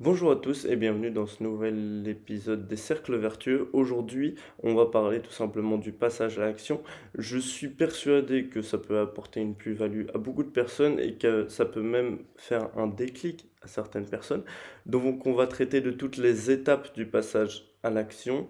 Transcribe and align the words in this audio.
Bonjour 0.00 0.30
à 0.30 0.36
tous 0.36 0.64
et 0.64 0.76
bienvenue 0.76 1.10
dans 1.10 1.26
ce 1.26 1.42
nouvel 1.42 2.06
épisode 2.06 2.68
des 2.68 2.76
Cercles 2.76 3.16
Vertueux. 3.16 3.68
Aujourd'hui, 3.72 4.36
on 4.62 4.76
va 4.76 4.86
parler 4.86 5.18
tout 5.20 5.32
simplement 5.32 5.76
du 5.76 5.90
passage 5.90 6.38
à 6.38 6.42
l'action. 6.42 6.80
Je 7.16 7.36
suis 7.36 7.66
persuadé 7.66 8.46
que 8.46 8.62
ça 8.62 8.78
peut 8.78 9.00
apporter 9.00 9.40
une 9.40 9.56
plus-value 9.56 10.06
à 10.14 10.18
beaucoup 10.18 10.44
de 10.44 10.50
personnes 10.50 11.00
et 11.00 11.14
que 11.14 11.48
ça 11.48 11.64
peut 11.64 11.82
même 11.82 12.20
faire 12.36 12.70
un 12.78 12.86
déclic 12.86 13.50
à 13.60 13.66
certaines 13.66 14.06
personnes. 14.06 14.44
Donc 14.86 15.26
on 15.26 15.32
va 15.32 15.48
traiter 15.48 15.80
de 15.80 15.90
toutes 15.90 16.16
les 16.16 16.52
étapes 16.52 16.94
du 16.94 17.04
passage 17.04 17.64
à 17.82 17.90
l'action, 17.90 18.46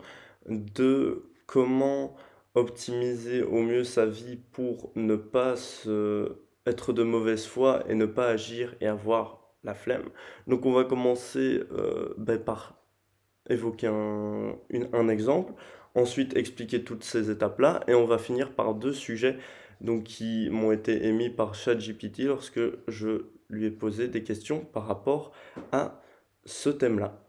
de 0.50 1.30
comment 1.46 2.14
optimiser 2.54 3.42
au 3.42 3.62
mieux 3.62 3.84
sa 3.84 4.04
vie 4.04 4.36
pour 4.52 4.92
ne 4.96 5.16
pas 5.16 5.54
être 6.66 6.92
de 6.92 7.02
mauvaise 7.02 7.46
foi 7.46 7.84
et 7.88 7.94
ne 7.94 8.04
pas 8.04 8.28
agir 8.28 8.74
et 8.82 8.86
avoir 8.86 9.37
la 9.64 9.74
flemme. 9.74 10.10
Donc 10.46 10.66
on 10.66 10.72
va 10.72 10.84
commencer 10.84 11.62
euh, 11.72 12.14
ben, 12.18 12.38
par 12.38 12.74
évoquer 13.48 13.86
un, 13.86 15.08
exemple, 15.08 15.54
ensuite 15.94 16.36
expliquer 16.36 16.84
toutes 16.84 17.04
ces 17.04 17.30
étapes-là, 17.30 17.80
et 17.88 17.94
on 17.94 18.04
va 18.04 18.18
finir 18.18 18.52
par 18.52 18.74
deux 18.74 18.92
sujets 18.92 19.38
donc, 19.80 20.04
qui 20.04 20.50
m'ont 20.50 20.72
été 20.72 21.06
émis 21.06 21.30
par 21.30 21.54
ChatGPT 21.54 22.24
lorsque 22.24 22.60
je 22.88 23.22
lui 23.48 23.64
ai 23.66 23.70
posé 23.70 24.08
des 24.08 24.22
questions 24.22 24.60
par 24.60 24.86
rapport 24.86 25.32
à 25.72 26.02
ce 26.44 26.68
thème-là. 26.68 27.24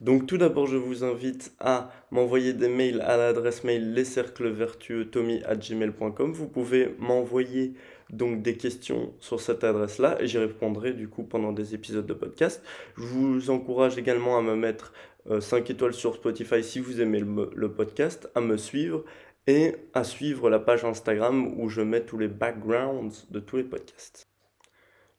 Donc 0.00 0.26
tout 0.26 0.38
d'abord, 0.38 0.68
je 0.68 0.76
vous 0.76 1.02
invite 1.02 1.52
à 1.58 1.90
m'envoyer 2.12 2.52
des 2.52 2.68
mails 2.68 3.00
à 3.00 3.16
l'adresse 3.16 3.64
mail 3.64 3.94
lescerclesvertueux.tommy@gmail.com. 3.94 6.32
Vous 6.32 6.46
pouvez 6.46 6.94
m'envoyer 6.98 7.74
donc 8.10 8.42
des 8.42 8.56
questions 8.56 9.12
sur 9.20 9.40
cette 9.40 9.64
adresse-là 9.64 10.20
et 10.20 10.26
j'y 10.26 10.38
répondrai 10.38 10.92
du 10.92 11.08
coup 11.08 11.22
pendant 11.22 11.52
des 11.52 11.74
épisodes 11.74 12.06
de 12.06 12.14
podcast. 12.14 12.62
Je 12.96 13.02
vous 13.02 13.50
encourage 13.50 13.98
également 13.98 14.38
à 14.38 14.42
me 14.42 14.56
mettre 14.56 14.92
5 15.40 15.56
euh, 15.56 15.72
étoiles 15.72 15.94
sur 15.94 16.14
Spotify 16.14 16.62
si 16.62 16.80
vous 16.80 17.00
aimez 17.00 17.20
le, 17.20 17.50
le, 17.54 17.72
podcast, 17.72 18.30
à 18.34 18.40
me 18.40 18.56
suivre 18.56 19.04
et 19.46 19.74
à 19.94 20.04
suivre 20.04 20.50
la 20.50 20.58
page 20.58 20.84
Instagram 20.84 21.58
où 21.60 21.68
je 21.68 21.82
mets 21.82 22.04
tous 22.04 22.18
les 22.18 22.28
backgrounds 22.28 23.26
de 23.30 23.40
tous 23.40 23.56
les 23.56 23.64
podcasts. 23.64 24.26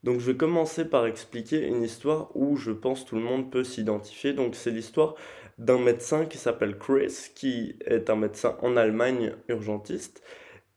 Donc 0.03 0.19
je 0.19 0.31
vais 0.31 0.37
commencer 0.37 0.85
par 0.85 1.05
expliquer 1.05 1.67
une 1.67 1.83
histoire 1.83 2.35
où 2.35 2.55
je 2.55 2.71
pense 2.71 3.05
tout 3.05 3.15
le 3.15 3.21
monde 3.21 3.51
peut 3.51 3.63
s'identifier. 3.63 4.33
Donc 4.33 4.55
c'est 4.55 4.71
l'histoire 4.71 5.15
d'un 5.57 5.77
médecin 5.77 6.25
qui 6.25 6.37
s'appelle 6.37 6.77
Chris, 6.77 7.31
qui 7.35 7.75
est 7.85 8.09
un 8.09 8.15
médecin 8.15 8.57
en 8.61 8.77
Allemagne 8.77 9.33
urgentiste 9.49 10.23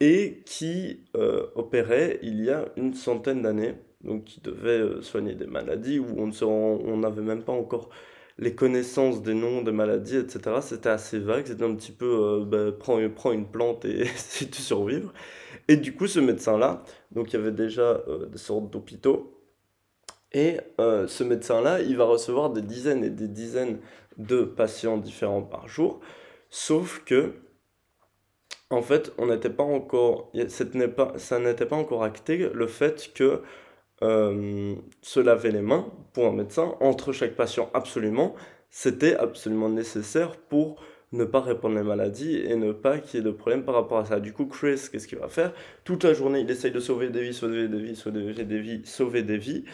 et 0.02 0.42
qui 0.44 1.04
euh, 1.14 1.46
opérait 1.54 2.18
il 2.22 2.44
y 2.44 2.50
a 2.50 2.64
une 2.76 2.92
centaine 2.92 3.40
d'années, 3.42 3.76
donc 4.02 4.24
qui 4.24 4.40
devait 4.40 4.70
euh, 4.70 5.00
soigner 5.00 5.36
des 5.36 5.46
maladies 5.46 6.00
où 6.00 6.08
on 6.18 6.96
n'avait 6.96 7.22
même 7.22 7.44
pas 7.44 7.52
encore 7.52 7.88
les 8.36 8.52
connaissances 8.56 9.22
des 9.22 9.34
noms 9.34 9.62
des 9.62 9.70
maladies, 9.70 10.16
etc. 10.16 10.56
C'était 10.60 10.88
assez 10.88 11.20
vague, 11.20 11.46
c'était 11.46 11.62
un 11.62 11.76
petit 11.76 11.92
peu 11.92 12.06
euh, 12.06 12.44
bah, 12.44 12.76
prends, 12.76 13.30
une 13.30 13.46
plante 13.46 13.84
et 13.84 14.00
essaie 14.00 14.46
de 14.46 14.54
survivre. 14.56 15.12
Et 15.68 15.76
du 15.76 15.94
coup, 15.94 16.08
ce 16.08 16.18
médecin-là, 16.18 16.82
donc 17.12 17.32
il 17.32 17.36
y 17.36 17.38
avait 17.38 17.52
déjà 17.52 18.02
des 18.28 18.38
sortes 18.38 18.70
d'hôpitaux, 18.70 19.38
et 20.32 20.56
ce 20.78 21.22
médecin-là, 21.22 21.80
il 21.80 21.96
va 21.96 22.04
recevoir 22.04 22.50
des 22.50 22.62
dizaines 22.62 23.04
et 23.04 23.10
des 23.10 23.28
dizaines 23.28 23.78
de 24.18 24.42
patients 24.42 24.96
différents 24.96 25.42
par 25.42 25.68
jour, 25.68 26.00
sauf 26.50 27.04
que 27.04 27.34
en 28.72 28.82
fait, 28.82 29.12
on 29.18 29.26
n'était 29.26 29.50
pas 29.50 29.62
encore, 29.64 30.32
pas, 30.96 31.12
ça 31.16 31.38
n'était 31.38 31.66
pas 31.66 31.76
encore 31.76 32.02
acté 32.04 32.48
le 32.52 32.66
fait 32.66 33.12
que 33.14 33.42
euh, 34.02 34.74
se 35.02 35.20
laver 35.20 35.50
les 35.50 35.60
mains 35.60 35.86
pour 36.12 36.26
un 36.26 36.32
médecin 36.32 36.74
entre 36.80 37.12
chaque 37.12 37.36
patient, 37.36 37.70
absolument, 37.74 38.34
c'était 38.70 39.14
absolument 39.14 39.68
nécessaire 39.68 40.36
pour 40.36 40.82
ne 41.12 41.24
pas 41.24 41.40
répandre 41.40 41.76
les 41.76 41.82
maladies 41.82 42.38
et 42.38 42.56
ne 42.56 42.72
pas 42.72 42.98
qu'il 42.98 43.20
y 43.20 43.22
ait 43.22 43.26
de 43.26 43.30
problème 43.30 43.64
par 43.64 43.74
rapport 43.74 43.98
à 43.98 44.06
ça. 44.06 44.18
Du 44.18 44.32
coup, 44.32 44.46
Chris, 44.46 44.80
qu'est-ce 44.90 45.06
qu'il 45.06 45.18
va 45.18 45.28
faire? 45.28 45.52
Toute 45.84 46.04
la 46.04 46.14
journée, 46.14 46.40
il 46.40 46.50
essaye 46.50 46.72
de 46.72 46.80
sauver 46.80 47.10
des 47.10 47.22
vies, 47.22 47.34
sauver 47.34 47.68
des 47.68 47.78
vies, 47.78 47.94
sauver 47.94 48.32
des 48.32 48.58
vies, 48.58 48.80
sauver 48.86 49.22
des 49.22 49.36
vies. 49.36 49.64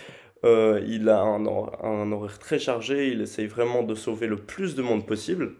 Euh, 0.44 0.82
il 0.86 1.08
a 1.08 1.20
un, 1.20 1.46
un 1.46 2.12
horaire 2.12 2.38
très 2.40 2.58
chargé, 2.58 3.08
il 3.08 3.20
essaye 3.20 3.46
vraiment 3.46 3.84
de 3.84 3.94
sauver 3.94 4.26
le 4.26 4.36
plus 4.36 4.74
de 4.74 4.82
monde 4.82 5.06
possible. 5.06 5.52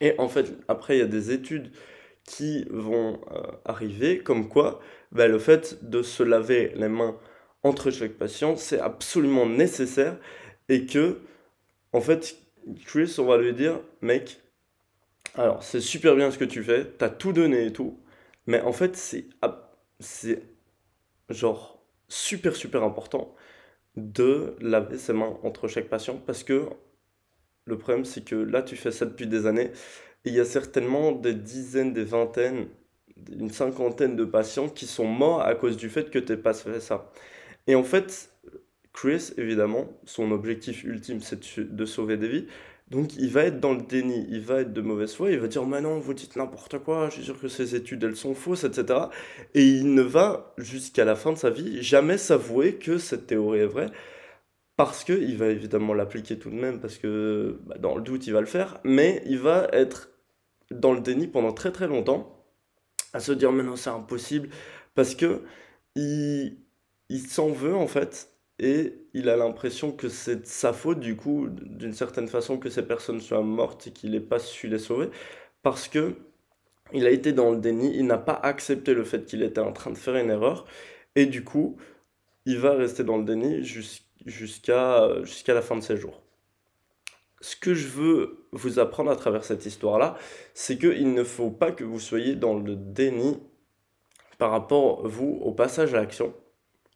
Et 0.00 0.14
en 0.18 0.28
fait, 0.28 0.56
après, 0.68 0.96
il 0.96 1.00
y 1.00 1.02
a 1.02 1.06
des 1.06 1.30
études 1.30 1.70
qui 2.26 2.66
vont 2.70 3.20
euh, 3.32 3.42
arriver, 3.64 4.18
comme 4.18 4.48
quoi 4.48 4.80
ben, 5.12 5.30
le 5.30 5.38
fait 5.38 5.88
de 5.88 6.02
se 6.02 6.22
laver 6.22 6.72
les 6.74 6.88
mains 6.88 7.16
entre 7.62 7.90
chaque 7.90 8.12
patient, 8.14 8.56
c'est 8.56 8.80
absolument 8.80 9.46
nécessaire 9.46 10.16
et 10.68 10.86
que, 10.86 11.20
en 11.92 12.00
fait, 12.00 12.36
Chris, 12.84 13.14
on 13.18 13.24
va 13.26 13.38
lui 13.38 13.54
dire, 13.54 13.80
mec, 14.02 14.40
alors 15.34 15.62
c'est 15.62 15.80
super 15.80 16.16
bien 16.16 16.30
ce 16.30 16.38
que 16.38 16.44
tu 16.44 16.62
fais, 16.62 16.84
t'as 16.84 17.08
tout 17.10 17.32
donné 17.32 17.66
et 17.66 17.72
tout, 17.72 18.00
mais 18.46 18.60
en 18.60 18.72
fait, 18.72 18.96
c'est, 18.96 19.26
c'est 20.00 20.42
genre 21.30 21.84
super 22.08 22.54
super 22.54 22.82
important 22.82 23.34
de 23.96 24.56
laver 24.60 24.98
ses 24.98 25.12
mains 25.12 25.38
entre 25.42 25.68
chaque 25.68 25.88
patient 25.88 26.16
parce 26.18 26.44
que 26.44 26.68
le 27.64 27.78
problème 27.78 28.04
c'est 28.04 28.24
que 28.24 28.36
là 28.36 28.62
tu 28.62 28.76
fais 28.76 28.92
ça 28.92 29.06
depuis 29.06 29.26
des 29.26 29.46
années 29.46 29.72
il 30.26 30.34
y 30.34 30.40
a 30.40 30.44
certainement 30.44 31.12
des 31.12 31.34
dizaines, 31.34 31.92
des 31.92 32.04
vingtaines, 32.04 32.66
une 33.32 33.50
cinquantaine 33.50 34.16
de 34.16 34.24
patients 34.24 34.68
qui 34.68 34.86
sont 34.86 35.06
morts 35.06 35.42
à 35.42 35.54
cause 35.54 35.76
du 35.76 35.88
fait 35.88 36.10
que 36.10 36.18
tu 36.18 36.32
n'aies 36.32 36.38
pas 36.38 36.52
fait 36.52 36.80
ça. 36.80 37.10
Et 37.66 37.74
en 37.74 37.84
fait, 37.84 38.30
Chris, 38.92 39.32
évidemment, 39.38 39.88
son 40.04 40.30
objectif 40.32 40.84
ultime, 40.84 41.20
c'est 41.20 41.58
de 41.58 41.84
sauver 41.84 42.16
des 42.16 42.28
vies. 42.28 42.46
Donc 42.90 43.16
il 43.16 43.30
va 43.30 43.44
être 43.44 43.58
dans 43.58 43.74
le 43.74 43.82
déni, 43.82 44.26
il 44.30 44.40
va 44.40 44.60
être 44.60 44.72
de 44.72 44.80
mauvaise 44.80 45.12
foi, 45.12 45.32
il 45.32 45.40
va 45.40 45.48
dire 45.48 45.66
mais 45.66 45.80
non, 45.80 45.98
vous 45.98 46.14
dites 46.14 46.36
n'importe 46.36 46.78
quoi, 46.78 47.08
je 47.08 47.14
suis 47.16 47.24
sûr 47.24 47.40
que 47.40 47.48
ces 47.48 47.74
études 47.74 48.04
elles 48.04 48.14
sont 48.14 48.34
fausses, 48.34 48.62
etc. 48.62 49.00
Et 49.54 49.64
il 49.64 49.92
ne 49.92 50.02
va 50.02 50.54
jusqu'à 50.56 51.04
la 51.04 51.16
fin 51.16 51.32
de 51.32 51.36
sa 51.36 51.50
vie 51.50 51.82
jamais 51.82 52.16
s'avouer 52.16 52.76
que 52.76 52.98
cette 52.98 53.26
théorie 53.26 53.60
est 53.60 53.66
vraie, 53.66 53.90
parce 54.76 55.02
qu'il 55.04 55.36
va 55.36 55.48
évidemment 55.48 55.94
l'appliquer 55.94 56.38
tout 56.38 56.50
de 56.50 56.54
même, 56.54 56.80
parce 56.80 56.98
que 56.98 57.58
bah, 57.66 57.76
dans 57.78 57.96
le 57.96 58.02
doute 58.02 58.26
il 58.28 58.32
va 58.32 58.40
le 58.40 58.46
faire, 58.46 58.78
mais 58.84 59.22
il 59.26 59.40
va 59.40 59.68
être 59.72 60.10
dans 60.70 60.92
le 60.92 61.00
déni 61.00 61.26
pendant 61.28 61.52
très 61.52 61.72
très 61.72 61.86
longtemps, 61.88 62.44
à 63.12 63.20
se 63.20 63.32
dire 63.32 63.52
mais 63.52 63.62
non 63.62 63.76
c'est 63.76 63.90
impossible, 63.90 64.48
parce 64.94 65.14
que 65.14 65.42
il, 65.94 66.58
il 67.08 67.20
s'en 67.26 67.48
veut 67.48 67.74
en 67.74 67.86
fait, 67.86 68.30
et 68.58 68.94
il 69.14 69.28
a 69.28 69.36
l'impression 69.36 69.92
que 69.92 70.08
c'est 70.08 70.46
sa 70.46 70.72
faute 70.72 71.00
du 71.00 71.16
coup, 71.16 71.48
d'une 71.50 71.92
certaine 71.92 72.28
façon, 72.28 72.58
que 72.58 72.70
ces 72.70 72.82
personnes 72.86 73.20
soient 73.20 73.42
mortes 73.42 73.86
et 73.86 73.90
qu'il 73.92 74.10
n'ait 74.12 74.20
pas 74.20 74.38
su 74.38 74.68
les 74.68 74.78
sauver, 74.78 75.10
parce 75.62 75.88
que 75.88 76.16
il 76.92 77.06
a 77.06 77.10
été 77.10 77.32
dans 77.32 77.50
le 77.50 77.58
déni, 77.58 77.96
il 77.96 78.06
n'a 78.06 78.18
pas 78.18 78.34
accepté 78.34 78.94
le 78.94 79.04
fait 79.04 79.24
qu'il 79.24 79.42
était 79.42 79.60
en 79.60 79.72
train 79.72 79.90
de 79.90 79.98
faire 79.98 80.16
une 80.16 80.30
erreur, 80.30 80.66
et 81.16 81.26
du 81.26 81.44
coup, 81.44 81.76
il 82.44 82.58
va 82.58 82.74
rester 82.74 83.04
dans 83.04 83.18
le 83.18 83.24
déni 83.24 83.64
jusqu'à 83.64 85.08
jusqu'à 85.24 85.54
la 85.54 85.62
fin 85.62 85.76
de 85.76 85.82
ses 85.82 85.96
jours. 85.96 86.22
Ce 87.40 87.56
que 87.56 87.74
je 87.74 87.88
veux 87.88 88.45
vous 88.56 88.78
apprendre 88.78 89.10
à 89.10 89.16
travers 89.16 89.44
cette 89.44 89.66
histoire-là, 89.66 90.16
c'est 90.54 90.78
qu'il 90.78 91.12
ne 91.12 91.24
faut 91.24 91.50
pas 91.50 91.72
que 91.72 91.84
vous 91.84 92.00
soyez 92.00 92.34
dans 92.34 92.58
le 92.58 92.76
déni 92.76 93.38
par 94.38 94.50
rapport, 94.50 95.06
vous, 95.06 95.38
au 95.42 95.52
passage 95.52 95.94
à 95.94 95.98
l'action. 95.98 96.34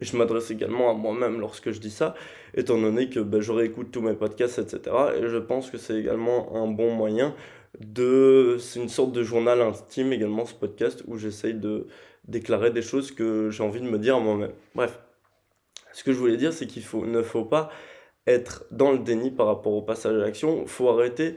Je 0.01 0.17
m'adresse 0.17 0.51
également 0.51 0.91
à 0.91 0.95
moi-même 0.95 1.41
lorsque 1.41 1.71
je 1.73 1.81
dis 1.81 1.91
ça, 1.91 2.15
étant 2.55 2.79
donné 2.79 3.11
que 3.11 3.21
ben, 3.21 3.41
je 3.41 3.53
réécoute 3.53 3.91
tous 3.91 4.01
mes 4.01 4.15
podcasts, 4.15 4.59
etc. 4.59 4.97
Et 5.19 5.29
je 5.29 5.37
pense 5.37 5.71
que 5.71 5.77
c'est 5.77 5.99
également 5.99 6.57
un 6.57 6.69
bon 6.69 6.95
moyen 6.95 7.35
de... 7.79 8.57
C'est 8.59 8.81
une 8.81 8.89
sorte 8.89 9.13
de 9.13 9.23
journal 9.23 9.61
intime 9.61 10.13
également, 10.13 10.47
ce 10.47 10.55
podcast, 10.55 11.05
où 11.07 11.19
j'essaye 11.19 11.55
de 11.55 11.87
déclarer 12.27 12.71
des 12.71 12.83
choses 12.83 13.13
que 13.13 13.51
j'ai 13.51 13.63
envie 13.63 13.81
de 13.81 13.87
me 13.87 13.99
dire 13.99 14.17
à 14.17 14.21
moi-même. 14.21 14.53
Bref, 14.75 14.99
ce 15.93 16.03
que 16.03 16.13
je 16.13 16.19
voulais 16.19 16.37
dire, 16.39 16.53
c'est 16.53 16.67
qu'il 16.67 16.83
faut, 16.83 17.05
ne 17.05 17.23
faut 17.23 17.45
pas 17.45 17.71
être 18.27 18.65
dans 18.71 18.93
le 18.93 18.99
déni 18.99 19.31
par 19.31 19.47
rapport 19.47 19.73
au 19.73 19.83
passage 19.83 20.15
à 20.15 20.19
l'action. 20.19 20.67
Faut 20.67 20.89
arrêter 20.89 21.37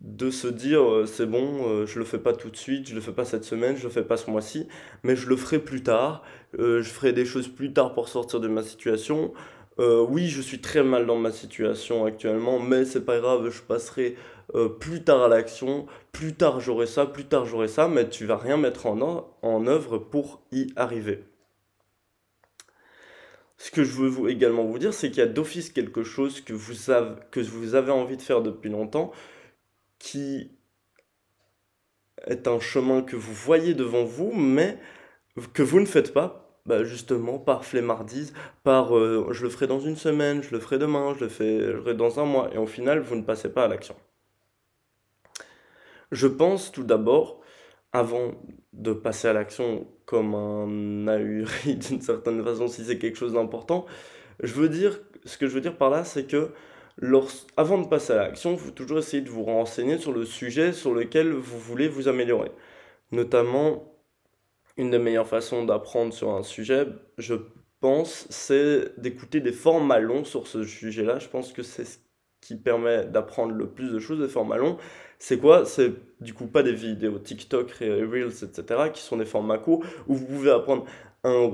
de 0.00 0.30
se 0.30 0.46
dire 0.46 0.82
euh, 0.82 1.06
c'est 1.06 1.26
bon, 1.26 1.68
euh, 1.68 1.86
je 1.86 1.98
le 1.98 2.04
fais 2.04 2.18
pas 2.18 2.32
tout 2.32 2.50
de 2.50 2.56
suite, 2.56 2.88
je 2.88 2.94
le 2.94 3.00
fais 3.00 3.12
pas 3.12 3.24
cette 3.24 3.44
semaine, 3.44 3.76
je 3.76 3.84
le 3.84 3.90
fais 3.90 4.02
pas 4.02 4.16
ce 4.16 4.30
mois-ci, 4.30 4.68
mais 5.02 5.16
je 5.16 5.28
le 5.28 5.36
ferai 5.36 5.58
plus 5.58 5.82
tard, 5.82 6.22
euh, 6.58 6.82
je 6.82 6.90
ferai 6.90 7.12
des 7.12 7.24
choses 7.24 7.48
plus 7.48 7.72
tard 7.72 7.94
pour 7.94 8.08
sortir 8.08 8.40
de 8.40 8.48
ma 8.48 8.62
situation. 8.62 9.32
oui, 9.78 10.28
je 10.28 10.40
suis 10.42 10.60
très 10.60 10.82
mal 10.82 11.06
dans 11.06 11.16
ma 11.18 11.30
situation 11.32 12.04
actuellement, 12.04 12.58
mais 12.58 12.84
c'est 12.84 13.04
pas 13.04 13.20
grave, 13.20 13.50
je 13.50 13.62
passerai 13.62 14.16
plus 14.80 15.04
tard 15.04 15.22
à 15.22 15.28
l'action, 15.28 15.86
plus 16.10 16.34
tard 16.34 16.58
j'aurai 16.58 16.86
ça, 16.86 17.06
plus 17.06 17.26
tard 17.26 17.44
j'aurai 17.46 17.68
ça, 17.68 17.86
mais 17.86 18.08
tu 18.08 18.26
vas 18.26 18.36
rien 18.36 18.56
mettre 18.56 18.86
en 18.86 19.66
œuvre 19.66 19.98
pour 19.98 20.42
y 20.52 20.66
arriver. 20.74 21.22
Ce 23.58 23.72
que 23.72 23.82
je 23.82 23.92
veux 23.92 24.30
également 24.30 24.64
vous 24.64 24.78
dire, 24.78 24.94
c'est 24.94 25.10
qu'il 25.10 25.18
y 25.18 25.22
a 25.22 25.26
d'office 25.26 25.70
quelque 25.70 26.04
chose 26.04 26.40
que 26.40 26.52
vous, 26.52 26.90
avez, 26.90 27.16
que 27.32 27.40
vous 27.40 27.74
avez 27.74 27.90
envie 27.90 28.16
de 28.16 28.22
faire 28.22 28.40
depuis 28.40 28.70
longtemps, 28.70 29.12
qui 29.98 30.52
est 32.26 32.46
un 32.46 32.60
chemin 32.60 33.02
que 33.02 33.16
vous 33.16 33.34
voyez 33.34 33.74
devant 33.74 34.04
vous, 34.04 34.32
mais 34.32 34.78
que 35.52 35.62
vous 35.62 35.80
ne 35.80 35.86
faites 35.86 36.12
pas 36.12 36.48
bah, 36.66 36.84
justement 36.84 37.38
par 37.38 37.64
flemmardise, 37.64 38.32
par 38.62 38.96
euh, 38.96 39.28
je 39.32 39.42
le 39.42 39.50
ferai 39.50 39.66
dans 39.66 39.80
une 39.80 39.96
semaine, 39.96 40.42
je 40.42 40.50
le 40.50 40.60
ferai 40.60 40.78
demain, 40.78 41.14
je 41.18 41.24
le 41.24 41.30
ferai 41.30 41.94
dans 41.94 42.20
un 42.20 42.26
mois, 42.26 42.50
et 42.52 42.58
au 42.58 42.66
final, 42.66 43.00
vous 43.00 43.16
ne 43.16 43.22
passez 43.22 43.48
pas 43.48 43.64
à 43.64 43.68
l'action. 43.68 43.96
Je 46.12 46.26
pense 46.26 46.70
tout 46.70 46.84
d'abord, 46.84 47.37
avant 47.92 48.32
de 48.72 48.92
passer 48.92 49.28
à 49.28 49.32
l'action 49.32 49.86
comme 50.06 50.34
un 50.34 51.08
ahuri 51.08 51.76
d'une 51.88 52.00
certaine 52.00 52.42
façon, 52.44 52.68
si 52.68 52.84
c'est 52.84 52.98
quelque 52.98 53.16
chose 53.16 53.34
d'important, 53.34 53.86
je 54.42 54.54
veux 54.54 54.68
dire, 54.68 55.00
ce 55.24 55.38
que 55.38 55.46
je 55.46 55.54
veux 55.54 55.60
dire 55.60 55.76
par 55.76 55.90
là, 55.90 56.04
c'est 56.04 56.26
que 56.26 56.52
avant 57.56 57.78
de 57.78 57.86
passer 57.86 58.12
à 58.12 58.16
l'action, 58.16 58.52
il 58.52 58.58
faut 58.58 58.70
toujours 58.72 58.98
essayer 58.98 59.22
de 59.22 59.30
vous 59.30 59.44
renseigner 59.44 59.98
sur 59.98 60.12
le 60.12 60.24
sujet 60.24 60.72
sur 60.72 60.94
lequel 60.94 61.32
vous 61.32 61.58
voulez 61.58 61.88
vous 61.88 62.08
améliorer. 62.08 62.50
Notamment, 63.12 63.94
une 64.76 64.90
des 64.90 64.98
meilleures 64.98 65.28
façons 65.28 65.64
d'apprendre 65.64 66.12
sur 66.12 66.30
un 66.30 66.42
sujet, 66.42 66.86
je 67.16 67.34
pense, 67.80 68.26
c'est 68.30 68.98
d'écouter 69.00 69.40
des 69.40 69.52
formats 69.52 70.00
longs 70.00 70.24
sur 70.24 70.46
ce 70.46 70.64
sujet-là. 70.64 71.18
Je 71.20 71.28
pense 71.28 71.52
que 71.52 71.62
c'est 71.62 71.84
ce 71.84 71.98
qui 72.40 72.56
permet 72.56 73.04
d'apprendre 73.06 73.52
le 73.52 73.68
plus 73.68 73.92
de 73.92 73.98
choses, 73.98 74.20
des 74.20 74.28
formats 74.28 74.56
longs. 74.56 74.76
C'est 75.18 75.38
quoi? 75.38 75.64
C'est 75.64 75.92
du 76.20 76.34
coup 76.34 76.46
pas 76.46 76.62
des 76.62 76.72
vidéos 76.72 77.18
TikTok, 77.18 77.70
Reels, 77.80 78.44
etc., 78.44 78.90
qui 78.92 79.02
sont 79.02 79.16
des 79.16 79.24
formats 79.24 79.58
courts 79.58 79.84
où 80.06 80.14
vous 80.14 80.26
pouvez 80.26 80.50
apprendre 80.50 80.84
un, 81.24 81.50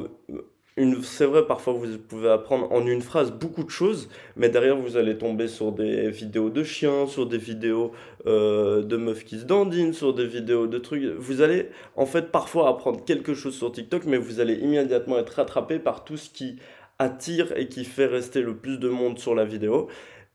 c'est 1.03 1.27
vrai, 1.27 1.47
parfois 1.47 1.73
vous 1.73 1.99
pouvez 1.99 2.29
apprendre 2.29 2.71
en 2.73 2.85
une 2.87 3.01
phrase 3.01 3.31
beaucoup 3.31 3.63
de 3.63 3.71
choses, 3.71 4.09
mais 4.37 4.49
derrière 4.49 4.77
vous 4.77 4.97
allez 4.97 5.17
tomber 5.17 5.47
sur 5.47 5.71
des 5.71 6.11
vidéos 6.11 6.51
de 6.51 6.65
chiens, 6.65 7.07
sur 7.07 7.27
des 7.27 7.39
vidéos 7.39 7.93
euh, 8.27 8.83
de 8.83 8.97
meufs 8.97 9.25
qui 9.25 9.39
se 9.39 9.45
dandinent, 9.45 9.93
sur 9.93 10.15
des 10.15 10.27
vidéos 10.27 10.67
de 10.67 10.79
trucs. 10.79 11.05
Vous 11.05 11.43
allez 11.43 11.69
en 11.95 12.07
fait 12.07 12.33
parfois 12.33 12.69
apprendre 12.69 13.05
quelque 13.05 13.35
chose 13.35 13.55
sur 13.55 13.71
TikTok, 13.71 14.05
mais 14.07 14.17
vous 14.17 14.41
allez 14.41 14.55
immédiatement 14.55 15.19
être 15.19 15.31
rattrapé 15.31 15.79
par 15.79 16.05
tout 16.05 16.17
ce 16.17 16.29
qui 16.29 16.57
attire 16.99 17.57
et 17.57 17.69
qui 17.69 17.85
fait 17.85 18.07
rester 18.07 18.41
le 18.43 18.57
plus 18.57 18.79
de 18.79 18.89
monde 18.89 19.19
sur 19.19 19.35
la 19.37 19.45
vidéo. 19.45 19.89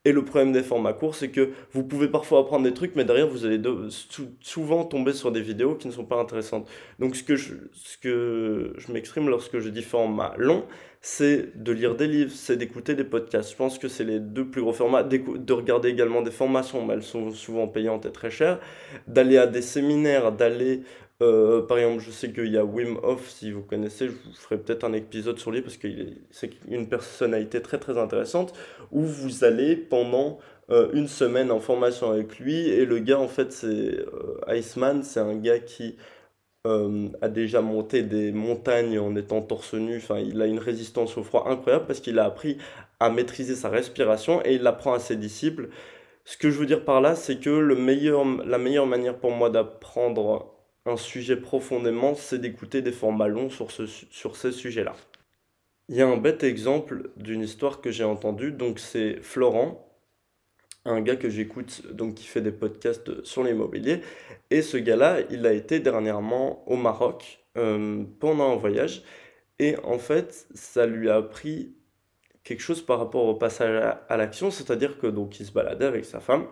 Et 0.06 0.12
le 0.12 0.24
problème 0.24 0.52
des 0.52 0.62
formats 0.62 0.94
courts, 0.94 1.14
c'est 1.14 1.28
que 1.28 1.50
vous 1.72 1.84
pouvez 1.84 2.08
parfois 2.08 2.40
apprendre 2.40 2.64
des 2.64 2.72
trucs, 2.72 2.96
mais 2.96 3.04
derrière, 3.04 3.28
vous 3.28 3.44
allez 3.44 3.60
souvent 4.40 4.84
tomber 4.84 5.12
sur 5.12 5.30
des 5.30 5.42
vidéos 5.42 5.74
qui 5.74 5.88
ne 5.88 5.92
sont 5.92 6.06
pas 6.06 6.16
intéressantes. 6.16 6.66
Donc, 6.98 7.16
ce 7.16 7.22
que 7.22 7.36
je, 7.36 7.54
je 8.02 8.92
m'exprime 8.92 9.28
lorsque 9.28 9.58
je 9.58 9.68
dis 9.68 9.82
format 9.82 10.32
long, 10.38 10.64
c'est 11.02 11.54
de 11.54 11.72
lire 11.72 11.96
des 11.96 12.06
livres, 12.06 12.32
c'est 12.34 12.56
d'écouter 12.56 12.94
des 12.94 13.04
podcasts. 13.04 13.50
Je 13.50 13.56
pense 13.56 13.78
que 13.78 13.88
c'est 13.88 14.04
les 14.04 14.20
deux 14.20 14.46
plus 14.46 14.62
gros 14.62 14.72
formats. 14.72 15.02
De 15.02 15.52
regarder 15.52 15.90
également 15.90 16.22
des 16.22 16.30
formations, 16.30 16.84
mais 16.84 16.94
elles 16.94 17.02
sont 17.02 17.30
souvent 17.30 17.68
payantes 17.68 18.06
et 18.06 18.12
très 18.12 18.30
chères. 18.30 18.58
D'aller 19.06 19.36
à 19.36 19.46
des 19.46 19.62
séminaires, 19.62 20.32
d'aller 20.32 20.82
euh, 21.22 21.60
par 21.62 21.78
exemple, 21.78 22.02
je 22.02 22.10
sais 22.10 22.32
qu'il 22.32 22.50
y 22.50 22.56
a 22.56 22.64
Wim 22.64 22.98
Hof, 23.02 23.28
si 23.28 23.52
vous 23.52 23.62
connaissez, 23.62 24.06
je 24.06 24.12
vous 24.12 24.32
ferai 24.32 24.56
peut-être 24.56 24.84
un 24.84 24.94
épisode 24.94 25.38
sur 25.38 25.50
lui 25.50 25.60
parce 25.60 25.76
que 25.76 25.88
c'est 26.30 26.50
une 26.66 26.88
personnalité 26.88 27.60
très 27.60 27.78
très 27.78 27.98
intéressante 27.98 28.54
où 28.90 29.02
vous 29.02 29.44
allez 29.44 29.76
pendant 29.76 30.38
euh, 30.70 30.88
une 30.94 31.08
semaine 31.08 31.50
en 31.50 31.60
formation 31.60 32.10
avec 32.10 32.38
lui 32.38 32.68
et 32.68 32.86
le 32.86 33.00
gars 33.00 33.18
en 33.18 33.28
fait 33.28 33.52
c'est 33.52 33.66
euh, 33.66 34.40
Iceman, 34.48 35.02
c'est 35.02 35.20
un 35.20 35.36
gars 35.36 35.58
qui 35.58 35.96
a 37.22 37.28
déjà 37.28 37.62
monté 37.62 38.02
des 38.02 38.32
montagnes 38.32 38.98
en 38.98 39.16
étant 39.16 39.40
torse 39.40 39.72
nu, 39.72 39.96
enfin 39.96 40.18
il 40.18 40.42
a 40.42 40.46
une 40.46 40.58
résistance 40.58 41.16
au 41.16 41.22
froid 41.22 41.46
incroyable 41.48 41.86
parce 41.86 42.00
qu'il 42.00 42.18
a 42.18 42.26
appris 42.26 42.58
à 43.00 43.08
maîtriser 43.08 43.54
sa 43.54 43.70
respiration 43.70 44.42
et 44.44 44.56
il 44.56 44.62
l'apprend 44.62 44.92
à 44.92 44.98
ses 44.98 45.16
disciples. 45.16 45.70
Ce 46.26 46.36
que 46.36 46.50
je 46.50 46.58
veux 46.58 46.66
dire 46.66 46.84
par 46.84 47.00
là, 47.00 47.14
c'est 47.14 47.40
que 47.40 47.48
le 47.48 47.76
meilleur, 47.76 48.26
la 48.44 48.58
meilleure 48.58 48.86
manière 48.86 49.16
pour 49.16 49.30
moi 49.30 49.48
d'apprendre 49.48 50.59
un 50.86 50.96
sujet 50.96 51.36
profondément, 51.36 52.14
c'est 52.14 52.38
d'écouter 52.38 52.82
des 52.82 52.92
formats 52.92 53.28
longs 53.28 53.50
sur, 53.50 53.70
ce, 53.70 53.86
sur 53.86 54.36
ces 54.36 54.52
sujets-là. 54.52 54.96
Il 55.88 55.96
y 55.96 56.02
a 56.02 56.08
un 56.08 56.16
bête 56.16 56.44
exemple 56.44 57.10
d'une 57.16 57.42
histoire 57.42 57.80
que 57.80 57.90
j'ai 57.90 58.04
entendue, 58.04 58.52
donc 58.52 58.78
c'est 58.78 59.20
Florent, 59.22 59.86
un 60.84 61.00
gars 61.00 61.16
que 61.16 61.28
j'écoute, 61.28 61.82
donc 61.92 62.14
qui 62.14 62.26
fait 62.26 62.40
des 62.40 62.52
podcasts 62.52 63.24
sur 63.24 63.44
l'immobilier, 63.44 64.00
et 64.50 64.62
ce 64.62 64.76
gars-là, 64.76 65.18
il 65.30 65.46
a 65.46 65.52
été 65.52 65.80
dernièrement 65.80 66.64
au 66.68 66.76
Maroc 66.76 67.40
euh, 67.58 68.04
pendant 68.20 68.52
un 68.52 68.56
voyage, 68.56 69.02
et 69.58 69.76
en 69.84 69.98
fait, 69.98 70.46
ça 70.54 70.86
lui 70.86 71.10
a 71.10 71.16
appris 71.16 71.74
quelque 72.44 72.62
chose 72.62 72.80
par 72.80 72.98
rapport 72.98 73.24
au 73.24 73.34
passage 73.34 73.96
à 74.08 74.16
l'action, 74.16 74.50
c'est-à-dire 74.50 74.98
que 74.98 75.06
donc 75.06 75.38
il 75.40 75.46
se 75.46 75.52
baladait 75.52 75.84
avec 75.84 76.04
sa 76.04 76.20
femme, 76.20 76.46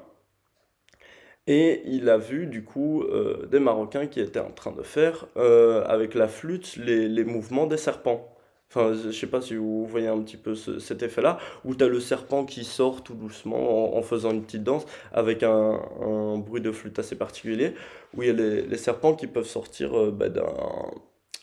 et 1.48 1.82
il 1.86 2.10
a 2.10 2.18
vu 2.18 2.46
du 2.46 2.62
coup 2.62 3.02
euh, 3.02 3.46
des 3.46 3.58
Marocains 3.58 4.06
qui 4.06 4.20
étaient 4.20 4.38
en 4.38 4.50
train 4.50 4.72
de 4.72 4.82
faire 4.82 5.26
euh, 5.38 5.82
avec 5.86 6.14
la 6.14 6.28
flûte 6.28 6.76
les, 6.76 7.08
les, 7.08 7.24
mouvements 7.24 7.66
des 7.66 7.78
serpents. 7.78 8.28
Enfin, 8.70 8.92
je 8.92 9.10
sais 9.10 9.26
pas 9.26 9.40
si 9.40 9.56
vous 9.56 9.86
voyez 9.86 10.08
un 10.08 10.20
petit 10.20 10.36
peu 10.36 10.54
cet 10.54 11.02
effet-là, 11.02 11.38
où 11.64 11.74
tu 11.74 11.82
as 11.82 11.88
le 11.88 12.00
serpent 12.00 12.44
qui 12.44 12.64
sort 12.64 13.02
tout 13.02 13.14
doucement 13.14 13.96
en, 13.96 14.02
faisant 14.02 14.30
une 14.30 14.42
petite 14.42 14.62
danse 14.62 14.84
avec 15.10 15.42
un, 15.42 15.80
un, 16.02 16.36
bruit 16.36 16.60
de 16.60 16.70
flûte 16.70 16.98
assez 16.98 17.16
particulier, 17.16 17.72
où 18.14 18.22
il 18.22 18.26
y 18.28 18.30
a 18.30 18.34
les, 18.34 18.62
les 18.62 18.76
serpents 18.76 19.14
qui 19.14 19.26
peuvent 19.26 19.46
sortir 19.46 19.98
euh, 19.98 20.10
bah, 20.10 20.28
d'un 20.28 20.52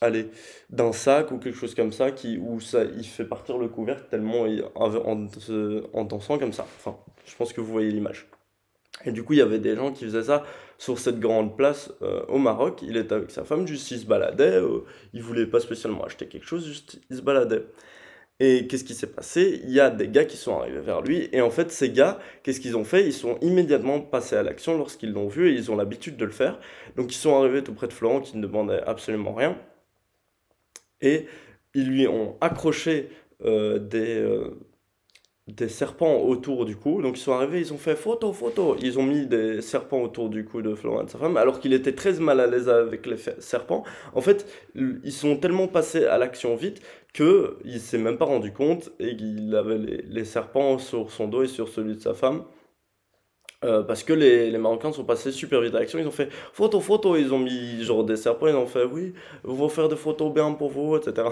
allez, 0.01 0.29
d'un 0.69 0.91
sac 0.91 1.31
ou 1.31 1.39
quelque 1.39 1.57
chose 1.57 1.73
comme 1.73 1.91
ça, 1.91 2.11
qui, 2.11 2.37
où 2.37 2.59
ça, 2.59 2.83
il 2.83 3.05
fait 3.05 3.25
partir 3.25 3.57
le 3.57 3.69
couvercle 3.69 4.05
tellement 4.11 4.45
en, 4.75 4.95
en, 4.95 5.27
en 5.93 6.03
dansant 6.05 6.37
comme 6.37 6.53
ça. 6.53 6.67
Enfin, 6.77 6.95
je 7.25 7.35
pense 7.35 7.53
que 7.53 7.61
vous 7.61 7.71
voyez 7.71 7.89
l'image. 7.89 8.27
Et 9.03 9.12
du 9.12 9.24
coup, 9.24 9.33
il 9.33 9.39
y 9.39 9.42
avait 9.42 9.59
des 9.59 9.75
gens 9.75 9.92
qui 9.92 10.06
faisaient 10.06 10.24
ça 10.24 10.44
sur 10.77 11.00
cette 11.00 11.19
grande 11.19 11.57
place 11.57 11.92
euh, 12.01 12.24
au 12.27 12.38
Maroc. 12.38 12.81
Il 12.81 12.97
était 12.97 13.13
avec 13.13 13.31
sa 13.31 13.44
femme, 13.44 13.68
juste 13.68 13.92
il 13.92 14.00
se 14.00 14.06
baladait. 14.06 14.62
Euh, 14.62 14.83
il 15.13 15.21
voulait 15.21 15.45
pas 15.45 15.59
spécialement 15.59 16.03
acheter 16.03 16.27
quelque 16.27 16.45
chose, 16.45 16.65
juste 16.65 17.00
il 17.09 17.18
se 17.18 17.21
baladait. 17.21 17.65
Et 18.39 18.68
qu'est-ce 18.68 18.83
qui 18.83 18.95
s'est 18.95 19.07
passé? 19.07 19.62
Il 19.63 19.71
y 19.71 19.80
a 19.80 19.89
des 19.89 20.09
gars 20.09 20.25
qui 20.25 20.36
sont 20.36 20.59
arrivés 20.59 20.81
vers 20.81 21.01
lui. 21.01 21.30
Et 21.31 21.42
en 21.42 21.50
fait, 21.50 21.71
ces 21.71 21.89
gars, 21.89 22.19
qu'est-ce 22.44 22.59
qu'ils 22.59 22.75
ont 22.75 22.83
fait? 22.83 23.06
Ils 23.06 23.13
sont 23.13 23.38
immédiatement 23.42 24.01
passés 24.01 24.36
à 24.36 24.44
l'action 24.44 24.77
lorsqu'ils 24.77 25.13
l'ont 25.13 25.27
vu 25.27 25.50
et 25.50 25.53
ils 25.53 25.71
ont 25.71 25.77
l'habitude 25.77 26.18
de 26.18 26.25
le 26.25 26.31
faire. 26.31 26.59
Donc, 26.98 27.13
ils 27.13 27.18
sont 27.18 27.38
arrivés 27.38 27.63
tout 27.63 27.74
près 27.74 27.88
de 27.88 27.94
Florent 27.94 28.21
qui 28.21 28.38
ne 28.38 28.41
demandait 28.41 28.81
absolument 28.86 29.33
rien. 29.33 29.57
Et 31.01 31.27
ils 31.74 31.88
lui 31.88 32.07
ont 32.07 32.36
accroché 32.41 33.09
euh, 33.45 33.80
des, 33.80 34.21
des 35.47 35.69
serpents 35.69 36.18
autour 36.21 36.65
du 36.65 36.75
cou. 36.75 37.01
Donc 37.01 37.18
ils 37.18 37.21
sont 37.21 37.33
arrivés, 37.33 37.59
ils 37.59 37.74
ont 37.74 37.77
fait 37.77 37.95
photo, 37.95 38.33
photo. 38.33 38.75
Ils 38.81 38.97
ont 38.97 39.03
mis 39.03 39.27
des 39.27 39.62
serpents 39.62 40.01
autour 40.01 40.30
du 40.30 40.44
cou 40.45 40.62
de 40.62 40.74
Florent 40.74 41.07
sa 41.07 41.19
femme, 41.19 41.38
alors 41.38 41.59
qu'il 41.59 41.74
était 41.74 41.94
très 41.94 42.13
mal 42.13 42.39
à 42.39 42.47
l'aise 42.47 42.68
avec 42.68 43.06
les 43.06 43.18
serpents. 43.39 43.83
En 44.13 44.21
fait, 44.21 44.47
ils 44.75 45.12
sont 45.12 45.38
tellement 45.38 45.68
passés 45.68 46.06
à 46.06 46.18
l'action 46.18 46.56
vite 46.56 46.81
que 47.13 47.57
il 47.63 47.80
s'est 47.80 47.97
même 47.97 48.18
pas 48.18 48.25
rendu 48.25 48.51
compte 48.53 48.92
et 49.00 49.15
qu'il 49.15 49.56
avait 49.56 49.77
les, 49.77 50.25
serpents 50.25 50.80
sur 50.80 51.12
son 51.12 51.27
dos 51.27 51.44
et 51.44 51.48
sur 51.48 51.69
celui 51.69 51.95
de 51.95 52.01
sa 52.01 52.13
femme. 52.13 52.44
Euh, 53.63 53.84
parce 53.84 54.03
que 54.03 54.13
les, 54.13 54.51
les, 54.51 54.58
Marocains 54.58 54.91
sont 54.91 55.05
passés 55.05 55.31
super 55.31 55.62
vite 55.62 55.74
à 55.75 55.79
l'action, 55.79 55.98
ils 55.98 56.08
ont 56.08 56.12
fait 56.12 56.29
photo, 56.53 56.81
photo, 56.81 57.15
ils 57.15 57.34
ont 57.34 57.39
mis 57.39 57.84
genre 57.84 58.03
des 58.03 58.17
serpents, 58.17 58.48
ils 58.48 58.55
ont 58.55 58.67
fait 58.67 58.84
oui, 58.84 59.13
on 59.43 59.53
va 59.53 59.69
faire 59.69 59.88
des 59.88 59.96
photos 59.96 60.31
bien 60.34 60.51
pour 60.53 60.69
vous, 60.69 60.98
etc. 60.98 61.29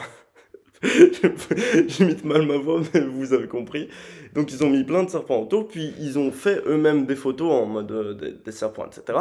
J'imite 1.88 2.26
mal 2.26 2.46
ma 2.46 2.58
voix, 2.58 2.82
mais 2.94 3.02
vous 3.02 3.34
avez 3.34 3.48
compris. 3.48 3.90
Donc 4.34 4.52
ils 4.52 4.64
ont 4.64 4.70
mis 4.70 4.84
plein 4.84 5.04
de 5.04 5.10
serpents 5.10 5.42
autour, 5.42 5.68
puis 5.68 5.94
ils 6.00 6.20
ont 6.20 6.32
fait 6.32 6.62
eux-mêmes 6.66 7.06
des 7.06 7.16
photos 7.16 7.52
en 7.52 7.66
mode 7.66 7.92
euh, 7.92 8.14
des, 8.44 8.52
serpents, 8.52 8.86
etc. 8.86 9.20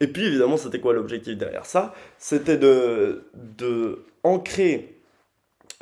Et 0.00 0.06
puis 0.08 0.26
évidemment, 0.26 0.56
c'était 0.56 0.80
quoi 0.80 0.92
l'objectif 0.92 1.36
derrière 1.36 1.66
ça? 1.66 1.94
C'était 2.18 2.58
de, 2.58 3.24
de 3.34 4.04
ancrer 4.22 5.00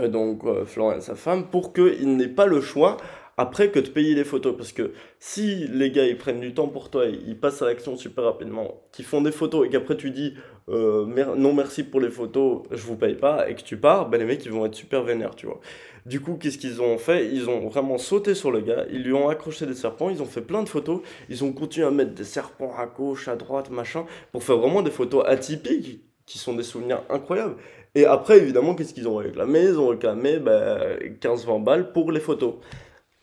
euh, 0.01 0.09
donc 0.09 0.45
euh, 0.45 0.65
Florent 0.65 0.97
et 0.97 1.01
sa 1.01 1.17
femme 1.17 1.49
pour 1.49 1.73
qu'ils 1.73 2.17
n'aient 2.17 2.29
pas 2.29 2.47
le 2.47 2.61
choix 2.61 2.97
après 3.37 3.71
que 3.71 3.79
de 3.79 3.89
payer 3.89 4.15
les 4.15 4.25
photos. 4.25 4.57
Parce 4.57 4.73
que 4.73 4.93
si 5.19 5.67
les 5.69 5.91
gars 5.91 6.07
ils 6.07 6.17
prennent 6.17 6.41
du 6.41 6.55
temps 6.55 6.69
pour 6.69 6.91
toi, 6.91 7.07
ils 7.07 7.39
passent 7.39 7.63
à 7.63 7.67
l'action 7.67 7.97
super 7.97 8.25
rapidement, 8.25 8.83
qu'ils 8.93 9.05
font 9.05 9.21
des 9.21 9.33
photos 9.33 9.67
et 9.67 9.71
qu'après 9.71 9.97
tu 9.97 10.11
dis 10.11 10.35
euh, 10.69 11.07
non 11.37 11.53
merci 11.53 11.85
pour 11.85 12.01
les 12.01 12.11
photos, 12.11 12.63
je 12.71 12.83
vous 12.83 12.97
paye 12.97 13.15
pas, 13.15 13.49
et 13.49 13.55
que 13.55 13.63
tu 13.63 13.77
pars, 13.77 14.09
ben 14.09 14.19
les 14.19 14.25
mecs 14.25 14.45
ils 14.45 14.51
vont 14.51 14.67
être 14.67 14.75
super 14.75 15.03
vénères, 15.03 15.35
tu 15.37 15.47
vois. 15.47 15.61
Du 16.07 16.21
coup, 16.21 16.35
qu'est-ce 16.41 16.59
qu'ils 16.59 16.81
ont 16.81 16.99
fait? 16.99 17.27
Ils 17.33 17.49
ont 17.51 17.69
vraiment 17.69 17.99
sauté 17.99 18.35
sur 18.35 18.53
le 18.53 18.61
gars, 18.61 18.87
ils 18.91 19.03
lui 19.03 19.13
ont 19.13 19.29
accroché 19.29 19.67
des 19.67 19.75
serpents, 19.75 20.09
ils 20.09 20.23
ont 20.23 20.27
fait 20.27 20.41
plein 20.41 20.63
de 20.63 20.69
photos, 20.69 21.01
ils 21.29 21.43
ont 21.45 21.53
continué 21.53 21.87
à 21.87 21.91
mettre 21.91 22.15
des 22.15 22.25
serpents 22.25 22.75
à 22.77 22.87
gauche, 22.87 23.29
à 23.29 23.37
droite, 23.37 23.71
machin, 23.71 24.07
pour 24.33 24.43
faire 24.45 24.57
vraiment 24.57 24.83
des 24.83 24.91
photos 24.91 25.25
atypiques 25.27 26.01
qui 26.25 26.39
sont 26.39 26.55
des 26.55 26.63
souvenirs 26.63 27.03
incroyables. 27.11 27.57
Et 27.95 28.05
après, 28.05 28.39
évidemment, 28.39 28.75
qu'est-ce 28.75 28.93
qu'ils 28.93 29.09
ont 29.09 29.17
réclamé? 29.17 29.63
Ils 29.63 29.79
ont 29.79 29.89
réclamé 29.89 30.39
ben, 30.39 30.99
15-20 31.21 31.65
balles 31.65 31.93
pour 31.93 32.13
les 32.13 32.21
photos. 32.21 32.55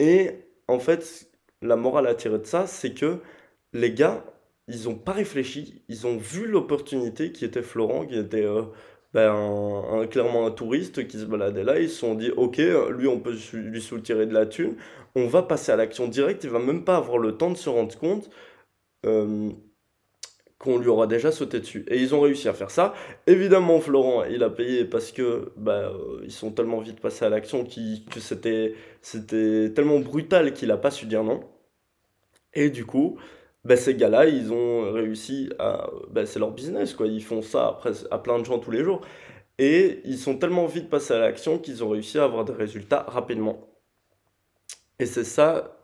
Et 0.04 0.32
en 0.68 0.80
fait, 0.80 1.30
la 1.62 1.78
morale 1.78 2.08
à 2.08 2.16
tirer 2.16 2.40
de 2.40 2.46
ça, 2.46 2.68
c'est 2.68 2.94
que 2.94 3.20
les 3.72 3.94
gars, 3.94 4.26
ils 4.68 4.84
n'ont 4.86 4.96
pas 4.96 5.14
réfléchi, 5.14 5.84
ils 5.88 6.06
ont 6.08 6.18
vu 6.18 6.46
l'opportunité 6.46 7.32
qui 7.32 7.46
était 7.46 7.62
Florent, 7.62 8.06
qui 8.06 8.18
était 8.18 8.44
euh, 8.46 8.64
ben, 9.14 10.06
clairement 10.12 10.46
un 10.46 10.52
touriste 10.52 11.08
qui 11.08 11.20
se 11.20 11.26
baladait 11.26 11.64
là, 11.64 11.80
ils 11.80 11.90
se 11.90 12.00
sont 12.00 12.16
dit, 12.16 12.32
ok, 12.32 12.58
lui 12.58 13.08
on 13.08 13.20
peut 13.22 13.36
lui 13.54 13.82
soutirer 13.82 14.26
de 14.26 14.34
la 14.34 14.46
thune, 14.46 14.76
on 15.16 15.28
va 15.28 15.44
passer 15.44 15.72
à 15.72 15.78
l'action 15.78 16.08
directe, 16.10 16.44
il 16.44 16.50
va 16.50 16.60
même 16.60 16.84
pas 16.84 16.98
avoir 16.98 17.18
le 17.18 17.38
temps 17.38 17.52
de 17.52 17.58
se 17.58 17.70
rendre 17.70 17.98
compte 17.98 18.30
euh, 19.06 19.52
qu'on 20.64 20.78
lui 20.78 20.88
aura 20.88 21.08
déjà 21.08 21.32
sauté 21.34 21.60
dessus. 21.60 21.84
Et 21.90 22.00
ils 22.00 22.16
ont 22.16 22.22
réussi 22.22 22.48
à 22.48 22.54
faire 22.54 22.72
ça. 22.72 22.94
Évidemment, 23.28 23.82
Florent, 23.82 24.24
il 24.24 24.44
a 24.44 24.50
payé 24.50 24.86
parce 24.86 25.12
que 25.12 25.52
bah, 25.58 25.90
euh, 25.90 26.22
ils 26.24 26.32
sont 26.32 26.52
tellement 26.52 26.80
vite 26.80 27.02
passés 27.02 27.26
à 27.26 27.30
l'action 27.30 27.66
que 27.66 28.20
c'était, 28.22 28.74
c'était 29.02 29.74
tellement 29.76 30.00
brutal 30.00 30.54
qu'il 30.54 30.70
n'a 30.70 30.78
pas 30.78 30.90
su 30.90 31.06
dire 31.06 31.26
non. 31.26 31.42
Et 32.54 32.70
du 32.70 32.86
coup, 32.86 33.18
bah, 33.66 33.76
ces 33.76 33.96
gars-là, 33.96 34.26
ils 34.26 34.54
ont 34.54 34.94
réussi 34.94 35.50
à... 35.60 35.90
Bah, 36.10 36.26
c'est 36.26 36.40
leur 36.40 36.52
business, 36.52 36.94
quoi. 36.94 37.08
Ils 37.08 37.24
font 37.24 37.42
ça 37.42 37.68
après, 37.68 37.92
à 38.10 38.18
plein 38.18 38.40
de 38.40 38.46
gens 38.46 38.58
tous 38.58 38.72
les 38.72 38.86
jours. 38.86 39.02
Et 39.60 40.00
ils 40.06 40.18
sont 40.18 40.38
tellement 40.38 40.66
vite 40.66 40.90
passés 40.90 41.14
à 41.14 41.20
l'action 41.20 41.60
qu'ils 41.60 41.84
ont 41.84 41.90
réussi 41.90 42.20
à 42.20 42.24
avoir 42.24 42.46
des 42.46 42.54
résultats 42.54 43.06
rapidement. 43.10 43.68
Et 44.98 45.06
c'est 45.06 45.26
ça 45.26 45.78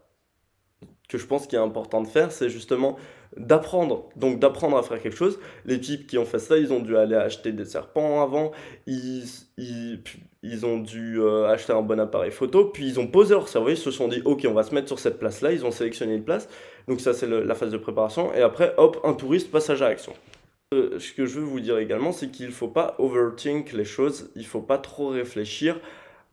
que 1.10 1.18
je 1.18 1.26
pense 1.26 1.48
qu'il 1.48 1.60
est 1.60 1.62
important 1.62 2.02
de 2.02 2.08
faire, 2.08 2.32
c'est 2.32 2.50
justement 2.50 2.98
d'apprendre. 3.38 4.10
Donc 4.16 4.40
d'apprendre 4.40 4.78
à 4.78 4.84
faire 4.84 5.02
quelque 5.02 5.16
chose. 5.16 5.40
Les 5.66 5.80
types 5.80 6.08
qui 6.08 6.18
ont 6.18 6.26
fait 6.26 6.40
ça, 6.40 6.58
ils 6.58 6.74
ont 6.74 6.80
dû 6.80 6.98
aller 6.98 7.16
acheter 7.16 7.52
des 7.52 7.66
serpents 7.66 8.22
avant, 8.22 8.52
ils, 8.88 9.24
ils, 9.58 10.66
ont 10.66 10.80
dû 10.80 11.20
euh, 11.20 11.48
acheter 11.48 11.74
un 11.74 11.82
bon 11.82 12.00
appareil 12.00 12.32
photo, 12.32 12.66
puis 12.66 12.88
ils 12.88 13.00
ont 13.00 13.08
posé 13.08 13.34
leur 13.34 13.48
cerveau, 13.48 13.70
ils 13.70 13.78
se 13.78 13.92
sont 13.92 14.08
dit, 14.08 14.22
ok, 14.26 14.46
on 14.48 14.54
va 14.54 14.64
se 14.64 14.74
mettre 14.74 14.88
sur 14.88 15.00
cette 15.00 15.20
place-là, 15.20 15.52
ils 15.52 15.66
ont 15.66 15.72
sélectionné 15.72 16.16
une 16.16 16.24
place. 16.24 16.50
Donc 16.88 17.02
ça, 17.02 17.14
c'est 17.14 17.28
la 17.28 17.56
phase 17.56 17.72
de 17.72 17.78
préparation. 17.78 18.34
Et 18.34 18.42
après, 18.42 18.74
hop, 18.78 19.00
un 19.04 19.14
touriste, 19.14 19.52
passage 19.52 19.82
à 19.82 19.88
action. 19.88 20.14
Euh, 20.74 21.00
ce 21.00 21.14
que 21.14 21.26
je 21.26 21.40
veux 21.40 21.46
vous 21.46 21.60
dire 21.60 21.78
également, 21.78 22.12
c'est 22.12 22.30
qu'il 22.30 22.48
ne 22.48 22.52
faut 22.52 22.68
pas 22.68 22.96
overthink 23.00 23.74
les 23.74 23.86
choses, 23.86 24.32
il 24.36 24.44
ne 24.44 24.48
faut 24.48 24.62
pas 24.62 24.78
trop 24.78 25.10
réfléchir 25.10 25.80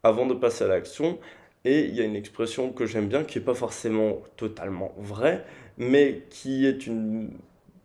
avant 0.03 0.27
de 0.27 0.35
passer 0.35 0.65
à 0.65 0.69
l'action. 0.69 1.19
Et 1.65 1.87
il 1.87 1.95
y 1.97 2.01
a 2.01 2.05
une 2.05 2.15
expression 2.15 2.71
que 2.71 2.87
j'aime 2.87 3.09
bien, 3.09 3.25
qui 3.25 3.39
n'est 3.39 3.45
pas 3.45 3.55
forcément 3.55 4.23
totalement 4.37 4.95
vraie, 4.99 5.45
mais 5.79 6.25
qui 6.31 6.67
est 6.67 6.87
une 6.87 7.31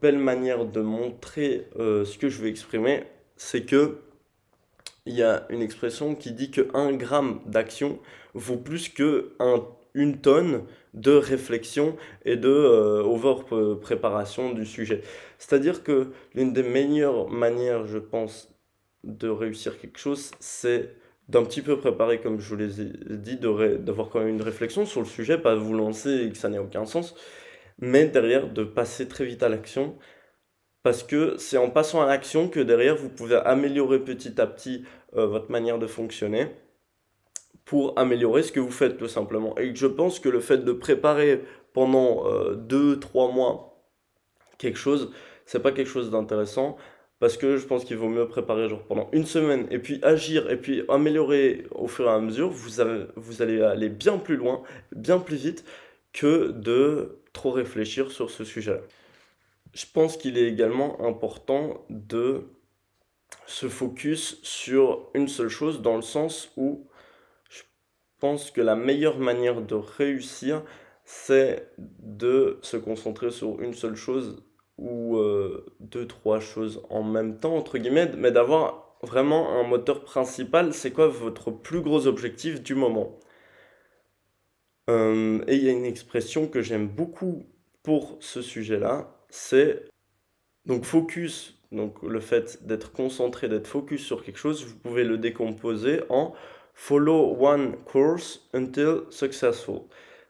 belle 0.01 0.17
manière 0.17 0.65
de 0.65 0.81
montrer 0.81 1.67
euh, 1.79 2.05
ce 2.05 2.17
que 2.17 2.29
je 2.29 2.41
veux 2.41 2.47
exprimer, 2.47 3.03
c'est 3.37 3.63
que 3.63 3.99
il 5.05 5.15
y 5.15 5.23
a 5.23 5.47
une 5.49 5.61
expression 5.61 6.13
qui 6.15 6.31
dit 6.31 6.51
que 6.51 6.69
1 6.75 6.93
gramme 6.93 7.41
d'action 7.47 7.99
vaut 8.35 8.57
plus 8.57 8.89
que 8.89 9.33
tonne 10.21 10.63
de 10.93 11.11
réflexion 11.11 11.95
et 12.23 12.35
de 12.35 12.49
euh, 12.49 13.03
over 13.03 13.77
préparation 13.81 14.51
du 14.51 14.65
sujet. 14.65 15.01
C'est-à-dire 15.39 15.83
que 15.83 16.11
l'une 16.35 16.53
des 16.53 16.63
meilleures 16.63 17.29
manières, 17.29 17.87
je 17.87 17.97
pense, 17.97 18.53
de 19.03 19.27
réussir 19.27 19.79
quelque 19.79 19.97
chose, 19.97 20.31
c'est 20.39 20.95
d'un 21.29 21.43
petit 21.43 21.61
peu 21.61 21.77
préparer, 21.79 22.19
comme 22.19 22.39
je 22.39 22.49
vous 22.49 22.57
l'ai 22.57 22.67
dit, 22.67 23.37
d'avoir 23.37 24.09
quand 24.09 24.19
même 24.19 24.27
une 24.27 24.41
réflexion 24.41 24.85
sur 24.85 24.99
le 25.01 25.07
sujet, 25.07 25.37
pas 25.37 25.55
vous 25.55 25.73
lancer 25.73 26.25
et 26.25 26.29
que 26.29 26.37
ça 26.37 26.49
n'ait 26.49 26.59
aucun 26.59 26.85
sens, 26.85 27.15
mais 27.81 28.05
derrière 28.05 28.47
de 28.47 28.63
passer 28.63 29.07
très 29.07 29.25
vite 29.25 29.43
à 29.43 29.49
l'action, 29.49 29.97
parce 30.83 31.03
que 31.03 31.35
c'est 31.37 31.57
en 31.57 31.69
passant 31.69 32.01
à 32.01 32.05
l'action 32.05 32.47
que 32.47 32.59
derrière 32.59 32.95
vous 32.95 33.09
pouvez 33.09 33.35
améliorer 33.35 33.99
petit 33.99 34.39
à 34.39 34.47
petit 34.47 34.83
euh, 35.15 35.25
votre 35.27 35.51
manière 35.51 35.79
de 35.79 35.87
fonctionner 35.87 36.47
pour 37.65 37.97
améliorer 37.99 38.43
ce 38.43 38.51
que 38.51 38.59
vous 38.59 38.71
faites 38.71 38.97
tout 38.97 39.07
simplement. 39.07 39.57
Et 39.57 39.75
je 39.75 39.87
pense 39.87 40.19
que 40.19 40.29
le 40.29 40.39
fait 40.39 40.59
de 40.59 40.71
préparer 40.71 41.43
pendant 41.73 42.23
2-3 42.53 43.29
euh, 43.29 43.31
mois 43.31 43.85
quelque 44.57 44.77
chose, 44.77 45.11
c'est 45.45 45.61
pas 45.61 45.71
quelque 45.71 45.89
chose 45.89 46.11
d'intéressant 46.11 46.77
parce 47.19 47.37
que 47.37 47.57
je 47.57 47.67
pense 47.67 47.85
qu'il 47.85 47.97
vaut 47.97 48.09
mieux 48.09 48.27
préparer 48.27 48.67
pendant 48.87 49.07
une 49.11 49.27
semaine 49.27 49.67
et 49.69 49.77
puis 49.77 49.99
agir 50.01 50.49
et 50.49 50.57
puis 50.57 50.83
améliorer 50.89 51.67
au 51.69 51.87
fur 51.87 52.07
et 52.07 52.11
à 52.11 52.19
mesure. 52.19 52.49
Vous, 52.49 52.81
vous 53.15 53.41
allez 53.43 53.61
aller 53.61 53.89
bien 53.89 54.17
plus 54.17 54.37
loin, 54.37 54.63
bien 54.95 55.19
plus 55.19 55.35
vite 55.35 55.63
que 56.13 56.49
de 56.49 57.20
trop 57.33 57.51
réfléchir 57.51 58.11
sur 58.11 58.29
ce 58.29 58.43
sujet-là. 58.43 58.81
Je 59.73 59.85
pense 59.91 60.17
qu'il 60.17 60.37
est 60.37 60.47
également 60.47 61.05
important 61.05 61.85
de 61.89 62.47
se 63.45 63.69
focus 63.69 64.39
sur 64.43 65.09
une 65.13 65.27
seule 65.27 65.49
chose 65.49 65.81
dans 65.81 65.95
le 65.95 66.01
sens 66.01 66.51
où 66.57 66.87
je 67.49 67.61
pense 68.19 68.51
que 68.51 68.61
la 68.61 68.75
meilleure 68.75 69.19
manière 69.19 69.61
de 69.61 69.75
réussir, 69.75 70.63
c'est 71.05 71.71
de 71.77 72.59
se 72.61 72.77
concentrer 72.77 73.31
sur 73.31 73.61
une 73.61 73.73
seule 73.73 73.95
chose 73.95 74.43
ou 74.77 75.17
euh, 75.17 75.65
deux, 75.79 76.07
trois 76.07 76.39
choses 76.39 76.83
en 76.89 77.03
même 77.03 77.39
temps, 77.39 77.55
entre 77.55 77.77
guillemets, 77.77 78.11
mais 78.17 78.31
d'avoir 78.31 78.97
vraiment 79.03 79.59
un 79.59 79.63
moteur 79.63 80.03
principal. 80.03 80.73
C'est 80.73 80.91
quoi 80.91 81.07
votre 81.07 81.51
plus 81.51 81.81
gros 81.81 82.07
objectif 82.07 82.61
du 82.61 82.75
moment? 82.75 83.19
Euh, 84.89 85.43
Et 85.47 85.55
il 85.55 85.63
y 85.63 85.69
a 85.69 85.71
une 85.71 85.85
expression 85.85 86.47
que 86.47 86.61
j'aime 86.61 86.87
beaucoup 86.87 87.45
pour 87.83 88.17
ce 88.19 88.41
sujet-là, 88.41 89.15
c'est 89.29 89.85
donc 90.65 90.85
focus, 90.85 91.59
donc 91.71 92.01
le 92.03 92.19
fait 92.19 92.65
d'être 92.67 92.91
concentré, 92.91 93.47
d'être 93.47 93.67
focus 93.67 94.05
sur 94.05 94.23
quelque 94.23 94.37
chose, 94.37 94.65
vous 94.65 94.77
pouvez 94.77 95.03
le 95.03 95.17
décomposer 95.17 96.01
en 96.09 96.33
follow 96.73 97.35
one 97.39 97.77
course 97.85 98.47
until 98.53 99.01
successful. 99.09 99.81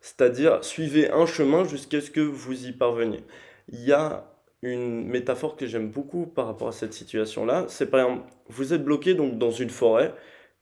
C'est-à-dire 0.02 0.64
suivez 0.64 1.12
un 1.12 1.26
chemin 1.26 1.64
jusqu'à 1.64 2.02
ce 2.02 2.10
que 2.10 2.22
vous 2.22 2.68
y 2.68 2.72
parveniez. 2.72 3.24
Il 3.70 3.82
y 3.82 3.92
a 3.92 4.28
une 4.62 5.08
métaphore 5.08 5.56
que 5.56 5.66
j'aime 5.66 5.90
beaucoup 5.90 6.26
par 6.28 6.46
rapport 6.46 6.68
à 6.68 6.72
cette 6.72 6.94
situation-là. 6.94 7.66
C'est 7.68 7.90
par 7.90 8.02
exemple, 8.02 8.30
vous 8.48 8.74
êtes 8.74 8.84
bloqué 8.84 9.14
donc 9.14 9.38
dans 9.38 9.52
une 9.52 9.70
forêt 9.70 10.14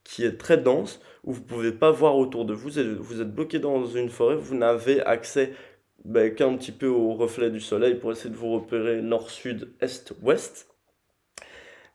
qui 0.09 0.25
est 0.25 0.37
très 0.37 0.57
dense, 0.57 0.99
où 1.23 1.33
vous 1.33 1.41
ne 1.41 1.45
pouvez 1.45 1.71
pas 1.71 1.91
voir 1.91 2.17
autour 2.17 2.45
de 2.45 2.53
vous, 2.53 2.69
vous 2.99 3.21
êtes 3.21 3.33
bloqué 3.33 3.59
dans 3.59 3.85
une 3.85 4.09
forêt, 4.09 4.35
vous 4.35 4.55
n'avez 4.55 5.01
accès 5.01 5.53
ben, 6.05 6.33
qu'un 6.33 6.55
petit 6.55 6.71
peu 6.71 6.87
au 6.87 7.13
reflet 7.13 7.49
du 7.49 7.59
soleil 7.59 7.95
pour 7.95 8.11
essayer 8.11 8.29
de 8.29 8.35
vous 8.35 8.53
repérer 8.53 9.01
nord, 9.01 9.29
sud, 9.29 9.73
est, 9.81 10.13
ouest. 10.21 10.67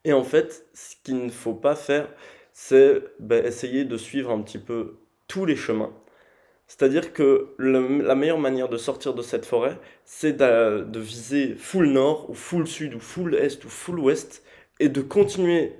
Et 0.04 0.12
en 0.12 0.22
fait, 0.22 0.66
ce 0.74 0.96
qu'il 1.02 1.24
ne 1.24 1.30
faut 1.30 1.54
pas 1.54 1.74
faire, 1.74 2.08
c'est 2.52 3.02
ben, 3.18 3.44
essayer 3.44 3.84
de 3.84 3.96
suivre 3.96 4.30
un 4.30 4.42
petit 4.42 4.58
peu 4.58 4.98
tous 5.26 5.46
les 5.46 5.56
chemins 5.56 5.92
c'est-à-dire 6.66 7.12
que 7.12 7.54
la 7.58 8.14
meilleure 8.14 8.38
manière 8.38 8.68
de 8.68 8.76
sortir 8.76 9.14
de 9.14 9.22
cette 9.22 9.44
forêt, 9.44 9.78
c'est 10.04 10.32
de, 10.32 10.98
viser 10.98 11.54
full 11.56 11.88
nord, 11.88 12.30
ou 12.30 12.34
full 12.34 12.66
sud, 12.66 12.94
ou 12.94 13.00
full 13.00 13.34
est, 13.34 13.64
ou 13.64 13.68
full 13.68 13.98
ouest, 13.98 14.42
et 14.80 14.88
de 14.88 15.02
continuer 15.02 15.74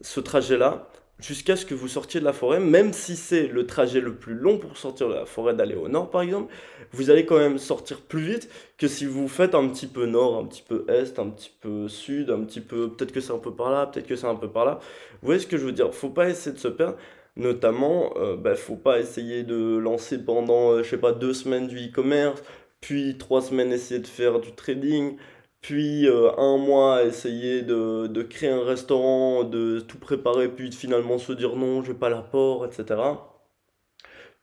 ce 0.00 0.18
trajet-là 0.20 0.90
jusqu'à 1.20 1.56
ce 1.56 1.66
que 1.66 1.74
vous 1.74 1.88
sortiez 1.88 2.20
de 2.20 2.24
la 2.24 2.32
forêt, 2.32 2.60
même 2.60 2.92
si 2.92 3.16
c'est 3.16 3.46
le 3.46 3.66
trajet 3.66 4.00
le 4.00 4.14
plus 4.14 4.34
long 4.34 4.58
pour 4.58 4.76
sortir 4.76 5.08
de 5.08 5.14
la 5.14 5.26
forêt, 5.26 5.54
d'aller 5.54 5.74
au 5.74 5.88
nord 5.88 6.10
par 6.10 6.22
exemple, 6.22 6.52
vous 6.92 7.10
allez 7.10 7.26
quand 7.26 7.38
même 7.38 7.58
sortir 7.58 8.00
plus 8.00 8.22
vite 8.22 8.50
que 8.78 8.88
si 8.88 9.06
vous 9.06 9.28
faites 9.28 9.54
un 9.54 9.68
petit 9.68 9.86
peu 9.86 10.06
nord, 10.06 10.38
un 10.38 10.46
petit 10.46 10.64
peu 10.66 10.84
est, 10.88 11.18
un 11.18 11.28
petit 11.28 11.52
peu 11.60 11.88
sud, 11.88 12.30
un 12.30 12.40
petit 12.44 12.60
peu, 12.60 12.90
peut-être 12.90 13.12
que 13.12 13.20
c'est 13.20 13.32
un 13.32 13.38
peu 13.38 13.52
par 13.54 13.70
là, 13.70 13.86
peut-être 13.86 14.06
que 14.06 14.16
c'est 14.16 14.26
un 14.26 14.34
peu 14.34 14.48
par 14.48 14.64
là. 14.64 14.80
Vous 15.20 15.26
voyez 15.26 15.40
ce 15.40 15.46
que 15.46 15.56
je 15.58 15.64
veux 15.64 15.72
dire? 15.72 15.92
Faut 15.94 16.10
pas 16.10 16.28
essayer 16.28 16.54
de 16.54 16.60
se 16.60 16.68
perdre. 16.68 16.96
Notamment, 17.36 18.12
euh, 18.16 18.36
bah, 18.36 18.54
faut 18.56 18.76
pas 18.76 18.98
essayer 18.98 19.44
de 19.44 19.76
lancer 19.78 20.18
pendant, 20.18 20.72
euh, 20.72 20.82
je 20.82 20.90
sais 20.90 20.98
pas, 20.98 21.12
deux 21.12 21.32
semaines 21.32 21.68
du 21.68 21.76
e-commerce, 21.76 22.42
puis 22.80 23.16
trois 23.18 23.40
semaines 23.40 23.72
essayer 23.72 24.00
de 24.00 24.06
faire 24.06 24.40
du 24.40 24.52
trading, 24.52 25.16
puis 25.60 26.06
euh, 26.08 26.30
un 26.38 26.56
mois 26.56 27.04
essayer 27.04 27.62
de, 27.62 28.06
de, 28.06 28.22
créer 28.22 28.50
un 28.50 28.64
restaurant, 28.64 29.44
de 29.44 29.80
tout 29.80 29.98
préparer, 29.98 30.48
puis 30.48 30.72
finalement 30.72 31.18
se 31.18 31.32
dire 31.32 31.56
non, 31.56 31.82
j'ai 31.82 31.94
pas 31.94 32.08
l'apport, 32.08 32.64
etc. 32.66 33.00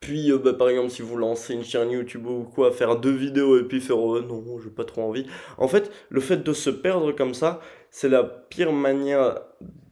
Puis, 0.00 0.30
bah, 0.44 0.54
par 0.54 0.68
exemple, 0.68 0.90
si 0.90 1.02
vous 1.02 1.16
lancez 1.16 1.54
une 1.54 1.64
chaîne 1.64 1.90
YouTube 1.90 2.26
ou 2.26 2.44
quoi, 2.44 2.70
faire 2.72 2.96
deux 2.96 3.12
vidéos 3.12 3.58
et 3.58 3.64
puis 3.64 3.80
faire 3.80 3.96
non, 3.96 4.58
j'ai 4.62 4.70
pas 4.70 4.84
trop 4.84 5.02
envie. 5.02 5.26
En 5.58 5.68
fait, 5.68 5.90
le 6.08 6.20
fait 6.20 6.38
de 6.38 6.52
se 6.52 6.70
perdre 6.70 7.12
comme 7.12 7.34
ça, 7.34 7.60
c'est 7.90 8.08
la 8.08 8.22
pire 8.22 8.72
manière 8.72 9.40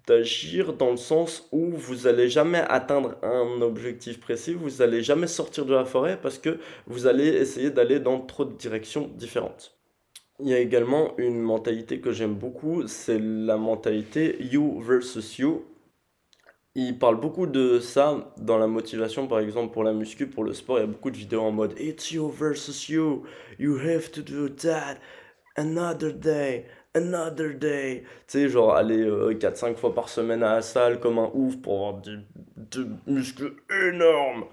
d'agir 0.07 0.75
dans 0.75 0.93
le 0.93 0.97
sens 0.97 1.49
où 1.51 1.73
vous 1.73 2.07
allez 2.07 2.29
jamais 2.29 2.63
atteindre 2.69 3.17
un 3.23 3.61
objectif 3.61 4.21
précis, 4.21 4.55
vous 4.55 4.81
allez 4.81 5.03
jamais 5.03 5.27
sortir 5.27 5.65
de 5.67 5.75
la 5.75 5.85
forêt 5.85 6.19
parce 6.21 6.39
que 6.39 6.59
vous 6.87 7.09
allez 7.09 7.27
essayer 7.27 7.71
d'aller 7.71 7.99
dans 7.99 8.21
trop 8.21 8.45
de 8.45 8.55
directions 8.55 9.11
différentes. 9.17 9.76
Il 10.41 10.49
y 10.49 10.55
a 10.55 10.59
également 10.59 11.17
une 11.17 11.41
mentalité 11.41 12.01
que 12.01 12.13
j'aime 12.13 12.35
beaucoup, 12.35 12.87
c'est 12.87 13.19
la 13.19 13.57
mentalité 13.57 14.37
you 14.41 14.81
versus 14.81 15.39
you. 15.39 15.65
Il 16.75 16.99
parle 16.99 17.19
beaucoup 17.19 17.47
de 17.47 17.81
ça 17.81 18.35
dans 18.37 18.59
la 18.59 18.67
motivation, 18.67 19.29
par 19.29 19.41
exemple 19.41 19.73
pour 19.73 19.83
la 19.83 19.95
muscu, 19.95 20.27
pour 20.27 20.45
le 20.45 20.53
sport. 20.53 20.79
Il 20.79 20.83
y 20.83 20.85
a 20.85 20.87
beaucoup 20.87 21.11
de 21.11 21.17
vidéos 21.17 21.41
en 21.41 21.53
mode 21.53 21.75
It's 21.81 22.11
you 22.11 22.29
versus 22.29 22.91
you. 22.91 23.25
You 23.59 23.79
have 23.79 24.11
to 24.11 24.21
do 24.21 24.51
that 24.51 24.97
another 25.57 26.13
day 26.13 26.67
another 26.97 27.55
day. 27.55 28.03
Tu 28.27 28.39
sais, 28.39 28.49
genre 28.49 28.75
aller 28.75 29.05
4-5 29.05 29.67
euh, 29.73 29.75
fois 29.75 29.95
par 29.95 30.09
semaine 30.09 30.43
à 30.43 30.55
la 30.55 30.63
salle 30.63 30.99
comme 30.99 31.19
un 31.19 31.31
ouf 31.35 31.57
pour 31.57 31.89
avoir 31.89 32.03
des, 32.03 32.17
muscles 33.07 33.53
énormes. 33.89 34.47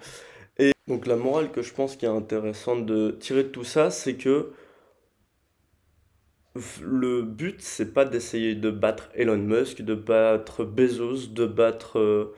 Et 0.60 0.72
donc 0.88 1.08
la 1.08 1.16
morale 1.16 1.52
que 1.52 1.62
je 1.62 1.74
pense 1.74 1.96
qui 1.96 2.06
est 2.06 2.10
intéressante 2.10 2.86
de 2.86 3.12
tirer 3.12 3.44
de 3.44 3.50
tout 3.50 3.64
ça, 3.64 3.90
c'est 3.90 4.16
que 4.16 4.52
le 6.82 7.24
but, 7.24 7.62
c'est 7.62 7.94
pas 7.94 8.06
d'essayer 8.06 8.56
de 8.56 8.70
battre 8.70 9.10
Elon 9.16 9.38
Musk, 9.38 9.82
de 9.82 9.96
battre 9.96 10.64
Bezos, 10.64 11.28
de 11.28 11.46
battre 11.46 12.00
euh, 12.00 12.36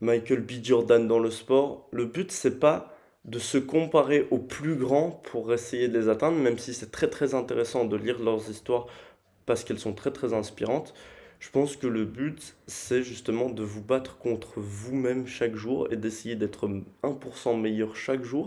Michael 0.00 0.40
B. 0.42 0.52
Jordan 0.62 1.08
dans 1.08 1.18
le 1.18 1.30
sport. 1.30 1.88
Le 1.92 2.04
but, 2.04 2.30
c'est 2.30 2.58
pas 2.60 2.94
de 3.24 3.38
se 3.38 3.56
comparer 3.56 4.26
aux 4.30 4.38
plus 4.38 4.76
grands 4.76 5.10
pour 5.10 5.52
essayer 5.52 5.88
de 5.88 5.98
les 5.98 6.08
atteindre, 6.08 6.38
même 6.38 6.58
si 6.58 6.74
c'est 6.74 6.90
très 6.90 7.08
très 7.08 7.34
intéressant 7.34 7.84
de 7.84 7.96
lire 7.96 8.18
leurs 8.18 8.50
histoires 8.50 8.86
parce 9.46 9.64
qu'elles 9.64 9.78
sont 9.78 9.94
très 9.94 10.10
très 10.10 10.34
inspirantes. 10.34 10.92
Je 11.40 11.50
pense 11.50 11.76
que 11.76 11.86
le 11.86 12.04
but, 12.04 12.56
c'est 12.66 13.02
justement 13.02 13.48
de 13.48 13.62
vous 13.62 13.82
battre 13.82 14.18
contre 14.18 14.60
vous-même 14.60 15.26
chaque 15.26 15.56
jour 15.56 15.88
et 15.90 15.96
d'essayer 15.96 16.36
d'être 16.36 16.68
1% 17.02 17.60
meilleur 17.60 17.96
chaque 17.96 18.22
jour. 18.22 18.46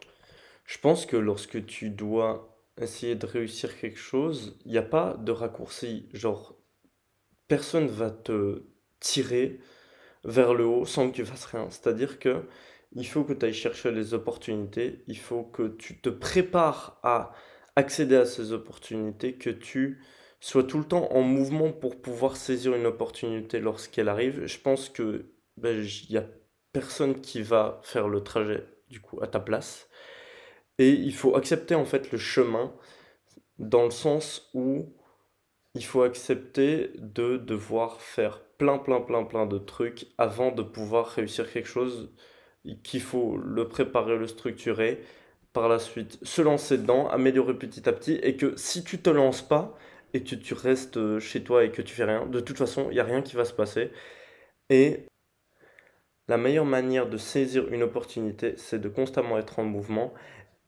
Je 0.65 0.77
pense 0.77 1.05
que 1.05 1.17
lorsque 1.17 1.65
tu 1.65 1.89
dois 1.89 2.54
essayer 2.81 3.15
de 3.15 3.25
réussir 3.25 3.77
quelque 3.79 3.99
chose, 3.99 4.57
il 4.65 4.71
n'y 4.71 4.77
a 4.77 4.83
pas 4.83 5.15
de 5.17 5.31
raccourci. 5.31 6.09
Genre, 6.13 6.57
personne 7.47 7.87
va 7.87 8.11
te 8.11 8.63
tirer 8.99 9.59
vers 10.23 10.53
le 10.53 10.65
haut 10.65 10.85
sans 10.85 11.09
que 11.09 11.15
tu 11.15 11.25
fasses 11.25 11.45
rien. 11.45 11.69
C'est-à-dire 11.69 12.19
que 12.19 12.43
il 12.93 13.05
faut 13.05 13.23
que 13.23 13.33
tu 13.33 13.45
ailles 13.45 13.53
chercher 13.53 13.91
les 13.91 14.13
opportunités, 14.13 15.03
il 15.07 15.17
faut 15.17 15.43
que 15.43 15.67
tu 15.67 15.99
te 15.99 16.09
prépares 16.09 16.99
à 17.03 17.33
accéder 17.75 18.15
à 18.15 18.25
ces 18.25 18.53
opportunités, 18.53 19.33
que 19.35 19.49
tu 19.49 20.01
sois 20.39 20.63
tout 20.63 20.77
le 20.77 20.85
temps 20.85 21.11
en 21.11 21.21
mouvement 21.21 21.71
pour 21.71 22.01
pouvoir 22.01 22.37
saisir 22.37 22.73
une 22.75 22.85
opportunité 22.85 23.59
lorsqu'elle 23.59 24.07
arrive. 24.09 24.45
Je 24.45 24.59
pense 24.59 24.89
que 24.89 25.25
ben, 25.57 25.83
il 25.83 26.11
n'y 26.11 26.17
a 26.17 26.25
personne 26.71 27.21
qui 27.21 27.41
va 27.41 27.79
faire 27.83 28.07
le 28.07 28.23
trajet 28.23 28.65
du 28.89 29.01
coup 29.01 29.21
à 29.21 29.27
ta 29.27 29.39
place. 29.39 29.87
Et 30.77 30.89
il 30.89 31.13
faut 31.13 31.35
accepter 31.35 31.75
en 31.75 31.85
fait 31.85 32.11
le 32.11 32.17
chemin 32.17 32.73
dans 33.59 33.85
le 33.85 33.91
sens 33.91 34.49
où 34.53 34.93
il 35.73 35.83
faut 35.83 36.03
accepter 36.03 36.91
de 36.97 37.37
devoir 37.37 38.01
faire 38.01 38.41
plein, 38.57 38.77
plein, 38.77 39.01
plein, 39.01 39.23
plein 39.23 39.45
de 39.45 39.57
trucs 39.57 40.07
avant 40.17 40.51
de 40.51 40.63
pouvoir 40.63 41.07
réussir 41.07 41.51
quelque 41.51 41.67
chose, 41.67 42.13
qu'il 42.83 43.01
faut 43.01 43.37
le 43.37 43.67
préparer, 43.67 44.17
le 44.17 44.27
structurer, 44.27 45.01
par 45.53 45.69
la 45.69 45.79
suite 45.79 46.19
se 46.23 46.41
lancer 46.41 46.77
dedans, 46.77 47.07
améliorer 47.09 47.53
petit 47.53 47.87
à 47.87 47.93
petit, 47.93 48.19
et 48.23 48.35
que 48.35 48.55
si 48.57 48.83
tu 48.83 48.99
te 48.99 49.09
lances 49.09 49.41
pas 49.41 49.77
et 50.13 50.23
que 50.23 50.35
tu 50.35 50.53
restes 50.53 51.19
chez 51.19 51.43
toi 51.43 51.63
et 51.63 51.71
que 51.71 51.81
tu 51.81 51.93
fais 51.93 52.05
rien, 52.05 52.25
de 52.25 52.39
toute 52.39 52.57
façon, 52.57 52.87
il 52.89 52.93
n'y 52.93 52.99
a 52.99 53.03
rien 53.05 53.21
qui 53.21 53.35
va 53.35 53.45
se 53.45 53.53
passer. 53.53 53.91
Et 54.69 55.05
la 56.27 56.37
meilleure 56.37 56.65
manière 56.65 57.07
de 57.09 57.17
saisir 57.17 57.67
une 57.71 57.83
opportunité, 57.83 58.55
c'est 58.57 58.79
de 58.79 58.89
constamment 58.89 59.37
être 59.37 59.59
en 59.59 59.63
mouvement 59.63 60.13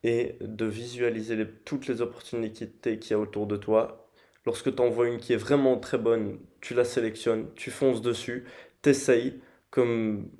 et 0.07 0.37
de 0.39 0.65
visualiser 0.65 1.45
toutes 1.65 1.87
les 1.87 2.01
opportunités 2.01 2.69
qu'il 2.97 3.11
y 3.11 3.13
a 3.13 3.19
autour 3.19 3.45
de 3.45 3.57
toi. 3.57 4.09
Lorsque 4.45 4.73
tu 4.73 4.81
en 4.81 4.89
vois 4.89 5.07
une 5.09 5.17
qui 5.19 5.33
est 5.33 5.37
vraiment 5.37 5.77
très 5.77 5.97
bonne, 5.97 6.39
tu 6.61 6.73
la 6.73 6.85
sélectionnes, 6.85 7.53
tu 7.55 7.71
fonces 7.71 8.01
dessus, 8.01 8.45
t'essayes. 8.81 9.41
Comme 9.69 10.31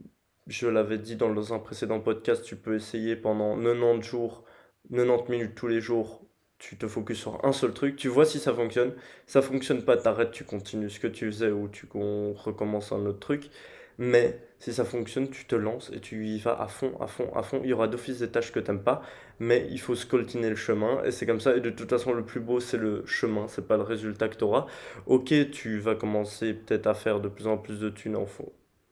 je 0.47 0.67
l'avais 0.67 0.97
dit 0.97 1.17
dans 1.17 1.53
un 1.53 1.59
précédent 1.59 1.99
podcast, 1.99 2.43
tu 2.45 2.55
peux 2.55 2.75
essayer 2.75 3.17
pendant 3.17 3.57
90 3.57 4.01
jours, 4.07 4.45
90 4.89 5.29
minutes 5.31 5.55
tous 5.55 5.67
les 5.67 5.81
jours. 5.81 6.23
Tu 6.59 6.77
te 6.77 6.87
focuses 6.87 7.19
sur 7.19 7.43
un 7.45 7.51
seul 7.51 7.73
truc, 7.73 7.97
tu 7.97 8.07
vois 8.07 8.25
si 8.25 8.39
ça 8.39 8.53
fonctionne. 8.53 8.93
Ça 9.27 9.41
fonctionne 9.41 9.83
pas, 9.83 9.97
t'arrêtes, 9.97 10.31
tu 10.31 10.45
continues 10.45 10.89
ce 10.89 10.99
que 11.01 11.07
tu 11.07 11.25
faisais 11.27 11.51
ou 11.51 11.67
tu 11.67 11.87
recommences 11.93 12.91
un 12.93 13.05
autre 13.05 13.19
truc. 13.19 13.49
Mais 13.97 14.39
si 14.59 14.73
ça 14.73 14.85
fonctionne, 14.85 15.29
tu 15.29 15.45
te 15.45 15.55
lances 15.55 15.91
et 15.93 15.99
tu 15.99 16.25
y 16.27 16.39
vas 16.39 16.59
à 16.59 16.67
fond, 16.67 16.93
à 16.99 17.07
fond, 17.07 17.31
à 17.35 17.43
fond. 17.43 17.61
Il 17.63 17.69
y 17.69 17.73
aura 17.73 17.87
d'office 17.87 18.19
des 18.19 18.29
tâches 18.29 18.51
que 18.51 18.59
t'aimes 18.59 18.83
pas, 18.83 19.01
mais 19.39 19.67
il 19.71 19.79
faut 19.79 19.95
scoltiner 19.95 20.49
le 20.49 20.55
chemin 20.55 21.03
et 21.03 21.11
c'est 21.11 21.25
comme 21.25 21.39
ça. 21.39 21.55
Et 21.55 21.61
de 21.61 21.69
toute 21.69 21.89
façon, 21.89 22.13
le 22.13 22.23
plus 22.25 22.39
beau, 22.39 22.59
c'est 22.59 22.77
le 22.77 23.05
chemin, 23.05 23.47
c'est 23.47 23.67
pas 23.67 23.77
le 23.77 23.83
résultat 23.83 24.29
que 24.29 24.35
tu 24.35 24.43
auras. 24.43 24.67
Ok, 25.05 25.33
tu 25.51 25.79
vas 25.79 25.95
commencer 25.95 26.53
peut-être 26.53 26.87
à 26.87 26.93
faire 26.93 27.19
de 27.19 27.29
plus 27.29 27.47
en 27.47 27.57
plus 27.57 27.79
de 27.79 27.89
thunes 27.89 28.15
en, 28.15 28.27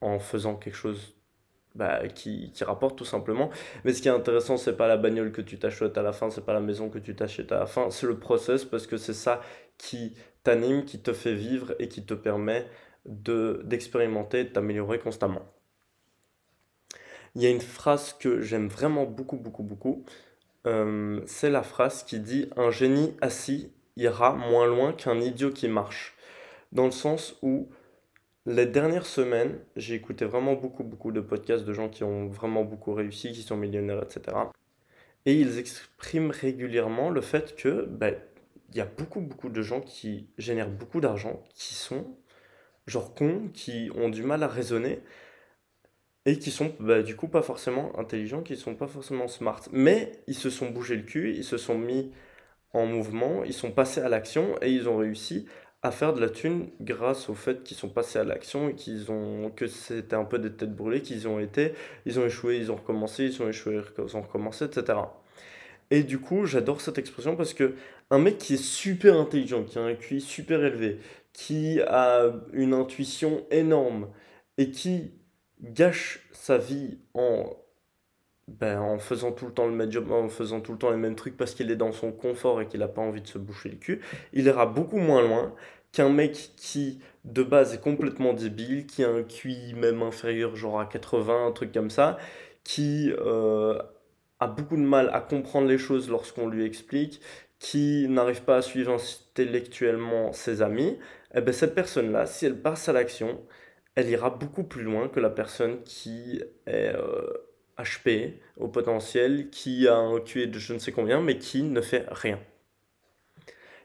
en 0.02 0.20
faisant 0.20 0.56
quelque 0.56 0.76
chose 0.76 1.16
bah, 1.76 2.08
qui, 2.08 2.52
qui, 2.54 2.64
rapporte 2.64 2.98
tout 2.98 3.06
simplement. 3.06 3.50
Mais 3.84 3.94
ce 3.94 4.02
qui 4.02 4.08
est 4.08 4.12
intéressant, 4.12 4.58
c'est 4.58 4.78
pas 4.78 4.88
la 4.88 4.98
bagnole 4.98 5.32
que 5.32 5.42
tu 5.42 5.60
t'achètes 5.60 5.98
à 5.98 6.02
la 6.02 6.14
fin, 6.14 6.30
c'est 6.30 6.46
pas 6.46 6.54
la 6.54 6.62
maison 6.62 6.90
que 6.90 7.00
tu 7.00 7.16
t'achètes 7.16 7.52
à 7.52 7.60
la 7.60 7.66
fin, 7.66 7.90
c'est 7.92 8.08
le 8.08 8.18
process 8.18 8.66
parce 8.66 8.88
que 8.88 8.98
c'est 8.98 9.14
ça 9.14 9.42
qui 9.78 10.16
t'anime, 10.44 10.86
qui 10.86 11.00
te 11.00 11.12
fait 11.12 11.34
vivre 11.34 11.76
et 11.80 11.90
qui 11.90 12.06
te 12.06 12.14
permet 12.14 12.66
d'expérimenter, 13.06 14.44
de 14.46 14.50
t'améliorer 14.50 15.00
constamment. 15.00 15.46
Il 17.36 17.44
y 17.44 17.48
a 17.48 17.50
une 17.50 17.62
phrase 17.62 18.14
que 18.14 18.42
j'aime 18.42 18.68
vraiment 18.68 19.06
beaucoup, 19.06 19.38
beaucoup, 19.38 19.64
beaucoup. 19.64 20.06
Euh, 20.66 21.22
c'est 21.26 21.50
la 21.50 21.64
phrase 21.64 22.04
qui 22.04 22.20
dit 22.20 22.50
Un 22.56 22.72
génie 22.72 23.14
assis 23.22 23.72
ira 23.98 24.34
moins 24.34 24.68
loin 24.68 24.94
qu'un 24.94 25.20
idiot 25.20 25.52
qui 25.52 25.68
marche. 25.68 26.16
Dans 26.72 26.86
le 26.86 26.92
sens 26.92 27.38
où 27.42 27.70
les 28.46 28.66
dernières 28.66 29.06
semaines, 29.06 29.60
j'ai 29.76 29.96
écouté 29.96 30.26
vraiment 30.26 30.54
beaucoup, 30.54 30.84
beaucoup 30.84 31.12
de 31.12 31.20
podcasts 31.20 31.66
de 31.66 31.74
gens 31.74 31.90
qui 31.90 32.04
ont 32.04 32.28
vraiment 32.28 32.64
beaucoup 32.64 32.94
réussi, 32.94 33.32
qui 33.32 33.42
sont 33.42 33.58
millionnaires, 33.58 34.04
etc. 34.04 34.38
Et 35.26 35.34
ils 35.34 35.58
expriment 35.58 36.32
régulièrement 36.32 37.10
le 37.10 37.22
fait 37.22 37.56
que 37.56 37.86
ben, 37.86 38.16
il 38.70 38.78
y 38.78 38.82
a 38.82 38.86
beaucoup, 38.86 39.22
beaucoup 39.22 39.50
de 39.50 39.62
gens 39.62 39.82
qui 39.82 40.28
génèrent 40.38 40.70
beaucoup 40.70 41.02
d'argent, 41.02 41.44
qui 41.56 41.74
sont 41.74 42.06
genre 42.88 43.14
cons, 43.16 43.50
qui 43.54 43.90
ont 43.96 44.10
du 44.10 44.24
mal 44.24 44.44
à 44.44 44.48
raisonner 44.48 45.00
et 46.26 46.40
qui 46.40 46.52
sont 46.52 46.74
bah, 46.80 47.04
du 47.04 47.16
coup 47.16 47.28
pas 47.28 47.42
forcément 47.42 47.98
intelligents, 48.00 48.42
qui 48.42 48.56
sont 48.56 48.76
pas 48.76 48.88
forcément 48.88 49.28
smart. 49.28 49.62
Mais 49.72 50.12
ils 50.28 50.36
se 50.36 50.50
sont 50.50 50.70
bougés 50.70 50.96
le 50.98 51.04
cul, 51.04 51.34
ils 51.36 51.44
se 51.44 51.58
sont 51.58 51.78
mis 51.78 52.12
en 52.74 52.86
mouvement, 52.86 53.44
ils 53.44 53.54
sont 53.54 53.72
passés 53.72 54.02
à 54.02 54.10
l'action 54.10 54.56
et 54.62 54.72
ils 54.72 54.90
ont 54.90 54.98
réussi 54.98 55.46
à 55.84 55.92
faire 55.92 56.14
de 56.14 56.22
la 56.22 56.30
thune 56.30 56.70
grâce 56.82 57.30
au 57.30 57.36
fait 57.36 57.64
qu'ils 57.64 57.78
sont 57.78 57.90
passés 57.90 58.18
à 58.20 58.24
l'action 58.24 58.70
et 58.70 58.76
qu'ils 58.76 59.12
ont 59.12 59.52
que 59.52 59.68
c'était 59.68 60.16
un 60.16 60.26
peu 60.26 60.40
des 60.40 60.52
têtes 60.52 60.76
brûlées 60.76 61.02
qu'ils 61.02 61.28
ont 61.28 61.40
été, 61.40 61.74
ils 62.06 62.20
ont 62.20 62.26
échoué, 62.26 62.58
ils 62.58 62.72
ont 62.72 62.76
recommencé, 62.76 63.26
ils 63.26 63.42
ont 63.44 63.48
échoué, 63.50 63.80
ils 64.00 64.18
ont 64.18 64.22
recommencé, 64.22 64.66
etc. 64.66 64.98
Et 65.92 66.04
du 66.04 66.20
coup, 66.20 66.46
j'adore 66.46 66.82
cette 66.82 66.98
expression 66.98 67.36
parce 67.36 67.54
que 67.54 67.76
un 68.10 68.18
mec 68.20 68.38
qui 68.40 68.56
est 68.56 68.64
super 68.64 69.16
intelligent, 69.20 69.64
qui 69.64 69.78
a 69.78 69.84
un 69.84 69.94
QI 69.94 70.22
super 70.22 70.64
élevé, 70.64 71.00
qui 71.36 71.82
a 71.82 72.32
une 72.54 72.74
intuition 72.74 73.46
énorme 73.52 74.08
et 74.58 74.72
qui 74.72 75.12
gâche 75.62 76.26
sa 76.32 76.58
vie 76.58 76.98
en, 77.14 77.50
ben, 78.48 78.80
en 78.80 79.00
faisant 79.00 79.34
tout 79.34 79.46
le 79.46 79.52
temps 79.52 79.68
le 79.68 80.14
en 80.14 80.30
faisant 80.30 80.62
tout 80.62 80.72
le 80.72 80.78
temps 80.78 80.92
les 80.92 80.98
mêmes 80.98 81.16
trucs 81.16 81.36
parce 81.36 81.54
qu'il 81.54 81.70
est 81.72 81.76
dans 81.76 81.92
son 81.92 82.14
confort 82.14 82.62
et 82.62 82.68
qu'il 82.68 82.80
n'a 82.80 82.88
pas 82.88 83.02
envie 83.02 83.22
de 83.22 83.28
se 83.28 83.38
boucher 83.38 83.68
le 83.68 83.76
cul, 83.76 84.02
il 84.32 84.46
ira 84.46 84.66
beaucoup 84.66 84.98
moins 84.98 85.22
loin 85.22 85.54
qu'un 85.92 86.10
mec 86.10 86.52
qui 86.56 87.00
de 87.26 87.44
base 87.44 87.74
est 87.74 87.82
complètement 87.82 88.32
débile, 88.34 88.86
qui 88.86 89.04
a 89.04 89.10
un 89.10 89.24
QI 89.24 89.74
même 89.74 90.04
inférieur 90.04 90.56
genre 90.56 90.80
à 90.80 90.86
80, 90.86 91.48
un 91.48 91.52
truc 91.52 91.74
comme 91.74 91.90
ça, 91.90 92.18
qui 92.64 93.12
euh, 93.20 93.78
a 94.40 94.48
beaucoup 94.48 94.78
de 94.78 94.82
mal 94.82 95.10
à 95.12 95.20
comprendre 95.20 95.68
les 95.68 95.78
choses 95.78 96.10
lorsqu'on 96.10 96.48
lui 96.48 96.64
explique, 96.64 97.20
qui 97.60 98.08
n'arrive 98.10 98.44
pas 98.44 98.58
à 98.58 98.62
suivre 98.62 98.94
intellectuellement 98.94 100.34
ses 100.34 100.62
amis, 100.62 100.98
eh 101.36 101.42
ben 101.42 101.54
cette 101.54 101.76
personne-là, 101.76 102.26
si 102.26 102.46
elle 102.46 102.62
passe 102.62 102.88
à 102.90 102.94
l'action, 102.94 103.46
elle 103.96 104.10
ira 104.10 104.30
beaucoup 104.30 104.64
plus 104.64 104.84
loin 104.84 105.10
que 105.10 105.20
la 105.20 105.30
personne 105.30 105.84
qui 105.84 106.42
est 106.66 106.94
HP 107.78 108.08
euh, 108.08 108.30
au 108.58 108.68
potentiel, 108.68 109.50
qui 109.50 109.88
a 109.88 109.96
un 109.96 110.20
de 110.20 110.60
je 110.60 110.74
ne 110.74 110.80
sais 110.80 110.92
combien, 110.92 111.22
mais 111.22 111.38
qui 111.38 111.64
ne 111.64 111.82
fait 111.82 112.06
rien. 112.10 112.40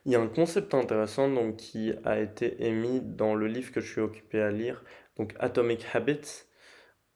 Il 0.06 0.12
y 0.12 0.16
a 0.16 0.20
un 0.20 0.28
concept 0.28 0.74
intéressant 0.74 1.28
donc, 1.28 1.56
qui 1.56 1.92
a 2.04 2.20
été 2.20 2.64
émis 2.66 3.00
dans 3.02 3.34
le 3.34 3.46
livre 3.46 3.70
que 3.70 3.80
je 3.80 3.92
suis 3.92 4.00
occupé 4.00 4.40
à 4.40 4.50
lire, 4.50 4.82
donc 5.16 5.34
Atomic 5.38 5.84
Habits 5.92 6.44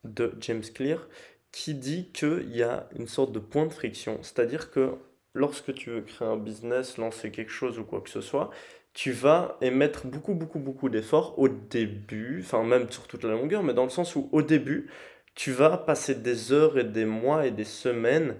de 0.05 0.35
James 0.40 0.62
Clear, 0.75 1.09
qui 1.51 1.75
dit 1.75 2.11
qu'il 2.12 2.55
y 2.55 2.62
a 2.62 2.88
une 2.97 3.07
sorte 3.07 3.33
de 3.33 3.38
point 3.38 3.66
de 3.66 3.73
friction, 3.73 4.18
c'est-à-dire 4.23 4.70
que 4.70 4.97
lorsque 5.33 5.73
tu 5.75 5.90
veux 5.90 6.03
créer 6.03 6.29
un 6.29 6.37
business, 6.37 6.99
lancer 6.99 7.31
quelque 7.31 7.51
chose 7.51 7.79
ou 7.79 7.85
quoi 7.85 8.01
que 8.01 8.11
ce 8.11 8.20
soit, 8.20 8.51
tu 8.94 9.11
vas 9.12 9.59
émettre 9.61 10.07
beaucoup, 10.07 10.35
beaucoup, 10.35 10.61
beaucoup 10.61 10.88
d'efforts 10.88 11.38
au 11.38 11.48
début, 11.48 12.40
enfin 12.42 12.62
même 12.62 12.88
sur 12.90 13.07
toute 13.09 13.24
la 13.24 13.33
longueur, 13.33 13.62
mais 13.62 13.74
dans 13.74 13.85
le 13.85 13.90
sens 13.90 14.14
où 14.16 14.28
au 14.33 14.40
début, 14.40 14.88
tu 15.35 15.50
vas 15.50 15.76
passer 15.76 16.14
des 16.14 16.52
heures 16.52 16.78
et 16.78 16.85
des 16.85 17.04
mois 17.04 17.46
et 17.46 17.50
des 17.50 17.64
semaines 17.64 18.37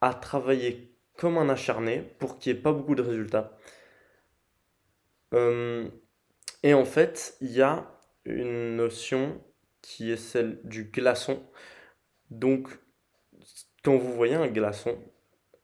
à 0.00 0.14
travailler 0.14 0.92
comme 1.16 1.38
un 1.38 1.48
acharné 1.48 2.02
pour 2.18 2.38
qu'il 2.38 2.52
n'y 2.52 2.58
ait 2.58 2.62
pas 2.62 2.72
beaucoup 2.72 2.94
de 2.94 3.02
résultats. 3.02 3.58
Euh, 5.34 5.88
et 6.62 6.72
en 6.72 6.84
fait, 6.84 7.36
il 7.40 7.50
y 7.50 7.62
a 7.62 7.90
une 8.24 8.76
notion 8.76 9.40
qui 9.82 10.12
est 10.12 10.16
celle 10.16 10.60
du 10.62 10.84
glaçon. 10.84 11.42
Donc, 12.30 12.68
quand 13.82 13.96
vous 13.96 14.12
voyez 14.14 14.34
un 14.34 14.48
glaçon, 14.48 14.98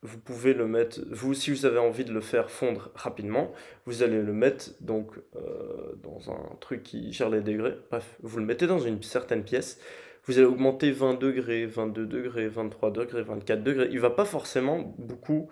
vous 0.03 0.19
pouvez 0.19 0.53
le 0.53 0.67
mettre, 0.67 1.01
vous, 1.11 1.33
si 1.33 1.51
vous 1.51 1.65
avez 1.65 1.79
envie 1.79 2.05
de 2.05 2.13
le 2.13 2.21
faire 2.21 2.51
fondre 2.51 2.91
rapidement, 2.95 3.53
vous 3.87 4.03
allez 4.03 4.21
le 4.21 4.33
mettre 4.33 4.71
donc 4.81 5.13
euh, 5.37 5.95
dans 6.03 6.31
un 6.33 6.57
truc 6.61 6.83
qui 6.83 7.13
gère 7.13 7.31
les 7.31 7.41
degrés. 7.41 7.77
Bref, 7.91 8.17
vous 8.21 8.39
le 8.39 8.45
mettez 8.45 8.67
dans 8.67 8.81
une 8.81 9.01
certaine 9.03 9.45
pièce. 9.45 9.81
Vous 10.25 10.39
allez 10.39 10.47
augmenter 10.47 10.91
20 10.91 11.15
degrés, 11.15 11.67
22 11.67 12.07
degrés, 12.07 12.49
23 12.49 12.91
degrés, 12.91 13.23
24 13.23 13.63
degrés. 13.63 13.89
Il 13.93 14.01
va 14.01 14.11
pas 14.11 14.25
forcément 14.25 14.95
beaucoup, 14.99 15.49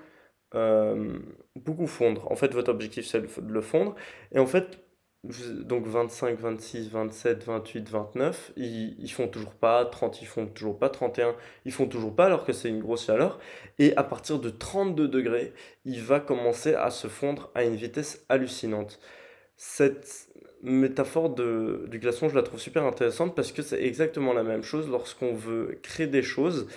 euh, 0.57 1.19
beaucoup 1.55 1.87
fondre. 1.87 2.31
En 2.31 2.37
fait, 2.37 2.53
votre 2.53 2.71
objectif, 2.71 3.07
c'est 3.07 3.21
de 3.21 3.53
le 3.53 3.61
fondre. 3.61 3.95
Et 4.33 4.41
en 4.41 4.47
fait, 4.47 4.81
donc 5.25 5.87
25, 5.87 6.39
26, 6.39 6.89
27, 6.91 7.45
28, 7.45 7.89
29, 7.91 8.53
ils, 8.57 8.97
ils 8.99 9.11
font 9.11 9.29
toujours 9.29 9.53
pas, 9.53 9.85
30, 9.85 10.23
ils 10.23 10.27
font 10.27 10.47
toujours 10.47 10.79
pas, 10.79 10.89
31, 10.89 11.35
ils 11.67 11.73
font 11.73 11.87
toujours 11.87 12.15
pas 12.15 12.27
alors 12.27 12.45
que 12.45 12.53
c'est 12.53 12.69
une 12.71 12.81
grosse 12.81 13.05
chaleur. 13.05 13.39
Et 13.79 13.95
à 13.97 14.03
partir 14.03 14.39
de 14.39 14.49
32 14.51 15.09
degrés, 15.09 15.53
il 15.85 16.03
va 16.03 16.21
commencer 16.21 16.75
à 16.75 16.91
se 16.91 17.09
fondre 17.09 17.51
à 17.55 17.65
une 17.65 17.77
vitesse 17.77 18.25
hallucinante. 18.29 18.99
cette 19.57 20.29
métaphore 20.63 21.31
de, 21.31 21.87
du 21.89 21.99
glaçon, 21.99 22.29
je 22.29 22.35
la 22.35 22.43
trouve 22.43 22.61
super 22.61 22.85
intéressante 22.85 23.35
parce 23.35 23.53
que 23.53 23.63
c'est 23.63 23.83
exactement 23.83 24.33
la 24.33 24.43
même 24.43 24.63
chose 24.63 24.89
lorsqu'on 24.89 25.35
veut 25.35 25.79
créer 25.83 26.07
des 26.07 26.23
choses 26.23 26.69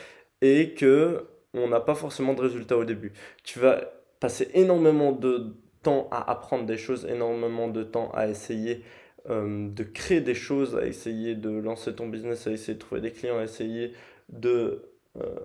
et 0.42 0.74
que 0.74 1.26
on 1.54 1.68
n'a 1.68 1.80
pas 1.80 1.96
forcément 1.96 2.34
de 2.34 2.42
résultats 2.42 2.78
au 2.78 2.86
début. 2.86 3.14
Tu 3.44 3.60
vas 3.60 3.82
passer 4.20 4.50
énormément 4.54 5.12
de 5.12 5.54
temps 5.84 6.08
à 6.12 6.32
apprendre 6.32 6.66
des 6.66 6.78
choses, 6.78 7.06
énormément 7.06 7.68
de 7.68 7.84
temps 7.84 8.12
à 8.14 8.28
essayer 8.28 8.84
euh, 9.30 9.70
de 9.70 9.84
créer 9.84 10.20
des 10.20 10.36
choses, 10.36 10.76
à 10.76 10.86
essayer 10.86 11.36
de 11.36 11.50
lancer 11.50 11.96
ton 11.96 12.08
business, 12.08 12.46
à 12.48 12.52
essayer 12.52 12.74
de 12.74 12.80
trouver 12.80 13.00
des 13.00 13.12
clients, 13.12 13.38
à 13.38 13.44
essayer 13.44 13.94
de 14.30 14.84
euh, 15.18 15.36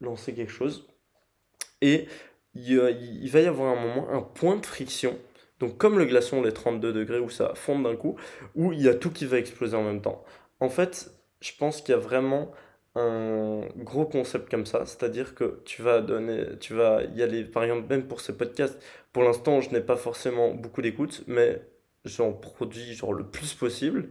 lancer 0.00 0.34
quelque 0.34 0.52
chose. 0.52 0.86
Et 1.80 2.06
il, 2.54 2.78
va 3.30 3.40
y 3.40 3.46
avoir 3.46 3.76
un 3.76 3.80
moment, 3.80 4.08
un 4.10 4.22
point 4.22 4.56
de 4.56 4.66
friction. 4.66 5.16
Donc 5.58 5.78
comme 5.78 5.98
le 5.98 6.04
glaçon, 6.04 6.42
les 6.42 6.52
32 6.52 6.92
degrés 6.92 7.18
où 7.18 7.30
ça 7.30 7.52
fonde 7.54 7.84
d'un 7.84 7.96
coup, 7.96 8.16
où 8.54 8.72
il 8.72 8.82
y 8.82 8.88
a 8.88 8.94
tout 8.94 9.10
qui 9.10 9.26
va 9.26 9.38
exploser 9.38 9.76
en 9.76 9.82
même 9.82 10.00
temps. 10.00 10.24
En 10.60 10.68
fait, 10.68 11.10
je 11.40 11.52
pense 11.58 11.80
qu'il 11.80 11.92
y 11.92 11.98
a 11.98 12.00
vraiment 12.00 12.52
un 12.98 13.66
gros 13.76 14.06
concept 14.06 14.50
comme 14.50 14.66
ça, 14.66 14.86
c'est-à-dire 14.86 15.34
que 15.34 15.60
tu 15.64 15.82
vas 15.82 16.00
donner, 16.00 16.58
tu 16.60 16.74
vas 16.74 17.02
y 17.14 17.22
aller, 17.22 17.44
par 17.44 17.64
exemple, 17.64 17.86
même 17.88 18.06
pour 18.06 18.20
ces 18.20 18.36
podcasts, 18.36 18.82
pour 19.12 19.22
l'instant, 19.22 19.60
je 19.60 19.70
n'ai 19.70 19.80
pas 19.80 19.96
forcément 19.96 20.52
beaucoup 20.54 20.82
d'écoute, 20.82 21.24
mais 21.26 21.62
j'en 22.04 22.32
produis 22.32 22.94
genre 22.94 23.12
le 23.14 23.24
plus 23.24 23.54
possible, 23.54 24.10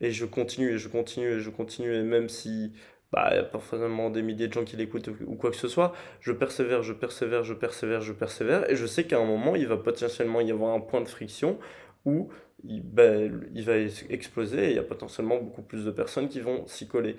et 0.00 0.10
je 0.12 0.24
continue, 0.26 0.74
et 0.74 0.78
je 0.78 0.88
continue, 0.88 1.32
et 1.34 1.40
je 1.40 1.50
continue, 1.50 1.94
et 1.94 2.02
même 2.02 2.28
si 2.28 2.72
bah, 3.12 3.28
il 3.30 3.34
n'y 3.34 3.40
a 3.40 3.44
pas 3.44 3.58
forcément 3.58 4.10
des 4.10 4.22
milliers 4.22 4.48
de 4.48 4.52
gens 4.52 4.64
qui 4.64 4.76
l'écoutent 4.76 5.08
ou 5.26 5.34
quoi 5.36 5.50
que 5.50 5.56
ce 5.56 5.68
soit, 5.68 5.92
je 6.20 6.32
persévère, 6.32 6.82
je 6.82 6.92
persévère, 6.94 7.44
je 7.44 7.54
persévère, 7.54 8.00
je 8.00 8.12
persévère, 8.12 8.70
et 8.70 8.76
je 8.76 8.86
sais 8.86 9.04
qu'à 9.04 9.18
un 9.18 9.26
moment, 9.26 9.54
il 9.56 9.66
va 9.66 9.76
potentiellement 9.76 10.40
y 10.40 10.50
avoir 10.50 10.74
un 10.74 10.80
point 10.80 11.00
de 11.02 11.08
friction 11.08 11.58
où 12.04 12.30
il, 12.64 12.82
ben, 12.82 13.48
il 13.54 13.64
va 13.64 13.76
exploser 14.10 14.66
et 14.66 14.70
il 14.70 14.76
y 14.76 14.78
a 14.78 14.82
potentiellement 14.82 15.38
beaucoup 15.38 15.62
plus 15.62 15.84
de 15.84 15.90
personnes 15.90 16.28
qui 16.28 16.40
vont 16.40 16.66
s'y 16.66 16.86
coller. 16.88 17.16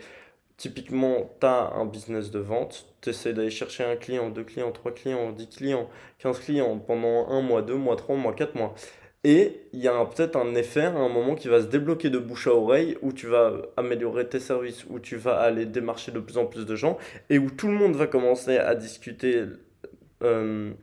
Typiquement, 0.58 1.32
tu 1.40 1.48
as 1.48 1.74
un 1.76 1.86
business 1.86 2.30
de 2.32 2.40
vente, 2.40 2.86
tu 3.02 3.10
essaies 3.10 3.34
d'aller 3.34 3.50
chercher 3.50 3.84
un 3.84 3.96
client, 3.96 4.30
deux 4.30 4.44
clients, 4.44 4.72
trois 4.72 4.94
clients, 4.94 5.32
dix 5.32 5.50
clients, 5.50 5.90
quinze 6.20 6.40
clients 6.40 6.78
pendant 6.78 7.28
un 7.30 7.42
mois, 7.42 7.62
deux 7.64 7.76
mois, 7.76 7.96
trois 7.96 8.16
mois, 8.16 8.34
quatre 8.34 8.56
mois. 8.56 8.76
Et 9.24 9.68
il 9.72 9.80
y 9.80 9.88
a 9.88 10.06
peut-être 10.06 10.36
un 10.36 10.54
effet 10.54 10.82
à 10.82 10.96
un 10.96 11.10
moment 11.10 11.36
qui 11.36 11.48
va 11.48 11.62
se 11.62 11.68
débloquer 11.68 12.10
de 12.10 12.18
bouche 12.18 12.48
à 12.48 12.54
oreille, 12.54 12.98
où 13.02 13.14
tu 13.14 13.28
vas 13.28 13.54
améliorer 13.78 14.28
tes 14.28 14.40
services, 14.40 14.86
où 14.90 15.00
tu 15.00 15.16
vas 15.16 15.40
aller 15.40 15.66
démarcher 15.66 16.12
de 16.12 16.20
plus 16.20 16.38
en 16.38 16.46
plus 16.46 16.66
de 16.66 16.76
gens, 16.76 16.98
et 17.30 17.40
où 17.40 17.50
tout 17.50 17.68
le 17.68 17.74
monde 17.74 17.96
va 17.96 18.06
commencer 18.08 18.58
à 18.58 18.76
discuter 18.76 19.46
euh, 20.24 20.74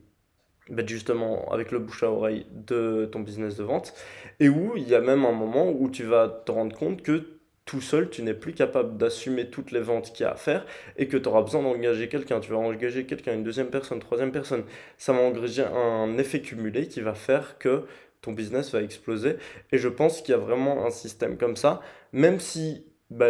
ben 0.69 0.87
justement 0.87 1.51
avec 1.51 1.71
le 1.71 1.79
bouche 1.79 2.03
à 2.03 2.11
oreille 2.11 2.47
de 2.51 3.05
ton 3.11 3.19
business 3.19 3.57
de 3.57 3.63
vente, 3.63 3.93
et 4.39 4.49
où 4.49 4.73
il 4.75 4.87
y 4.87 4.95
a 4.95 5.01
même 5.01 5.23
un 5.25 5.33
moment 5.33 5.69
où 5.69 5.89
tu 5.89 6.03
vas 6.03 6.27
te 6.27 6.51
rendre 6.51 6.75
compte 6.75 7.03
que 7.03 7.40
tout 7.71 7.79
seul, 7.79 8.09
tu 8.09 8.21
n'es 8.21 8.33
plus 8.33 8.51
capable 8.51 8.97
d'assumer 8.97 9.49
toutes 9.49 9.71
les 9.71 9.79
ventes 9.79 10.11
qu'il 10.11 10.25
y 10.25 10.27
a 10.27 10.33
à 10.33 10.35
faire 10.35 10.65
et 10.97 11.07
que 11.07 11.15
tu 11.15 11.29
auras 11.29 11.41
besoin 11.41 11.63
d'engager 11.63 12.09
quelqu'un. 12.09 12.41
Tu 12.41 12.51
vas 12.51 12.57
engager 12.57 13.05
quelqu'un, 13.05 13.33
une 13.33 13.45
deuxième 13.45 13.69
personne, 13.69 14.01
troisième 14.01 14.33
personne. 14.33 14.65
Ça 14.97 15.13
va 15.13 15.19
engager 15.19 15.63
un 15.63 16.17
effet 16.17 16.41
cumulé 16.41 16.89
qui 16.89 16.99
va 16.99 17.13
faire 17.13 17.57
que 17.59 17.85
ton 18.19 18.33
business 18.33 18.73
va 18.73 18.81
exploser. 18.81 19.37
Et 19.71 19.77
je 19.77 19.87
pense 19.87 20.21
qu'il 20.21 20.33
y 20.33 20.35
a 20.35 20.37
vraiment 20.37 20.85
un 20.85 20.89
système 20.89 21.37
comme 21.37 21.55
ça, 21.55 21.79
même 22.11 22.41
si 22.41 22.83
bah, 23.09 23.29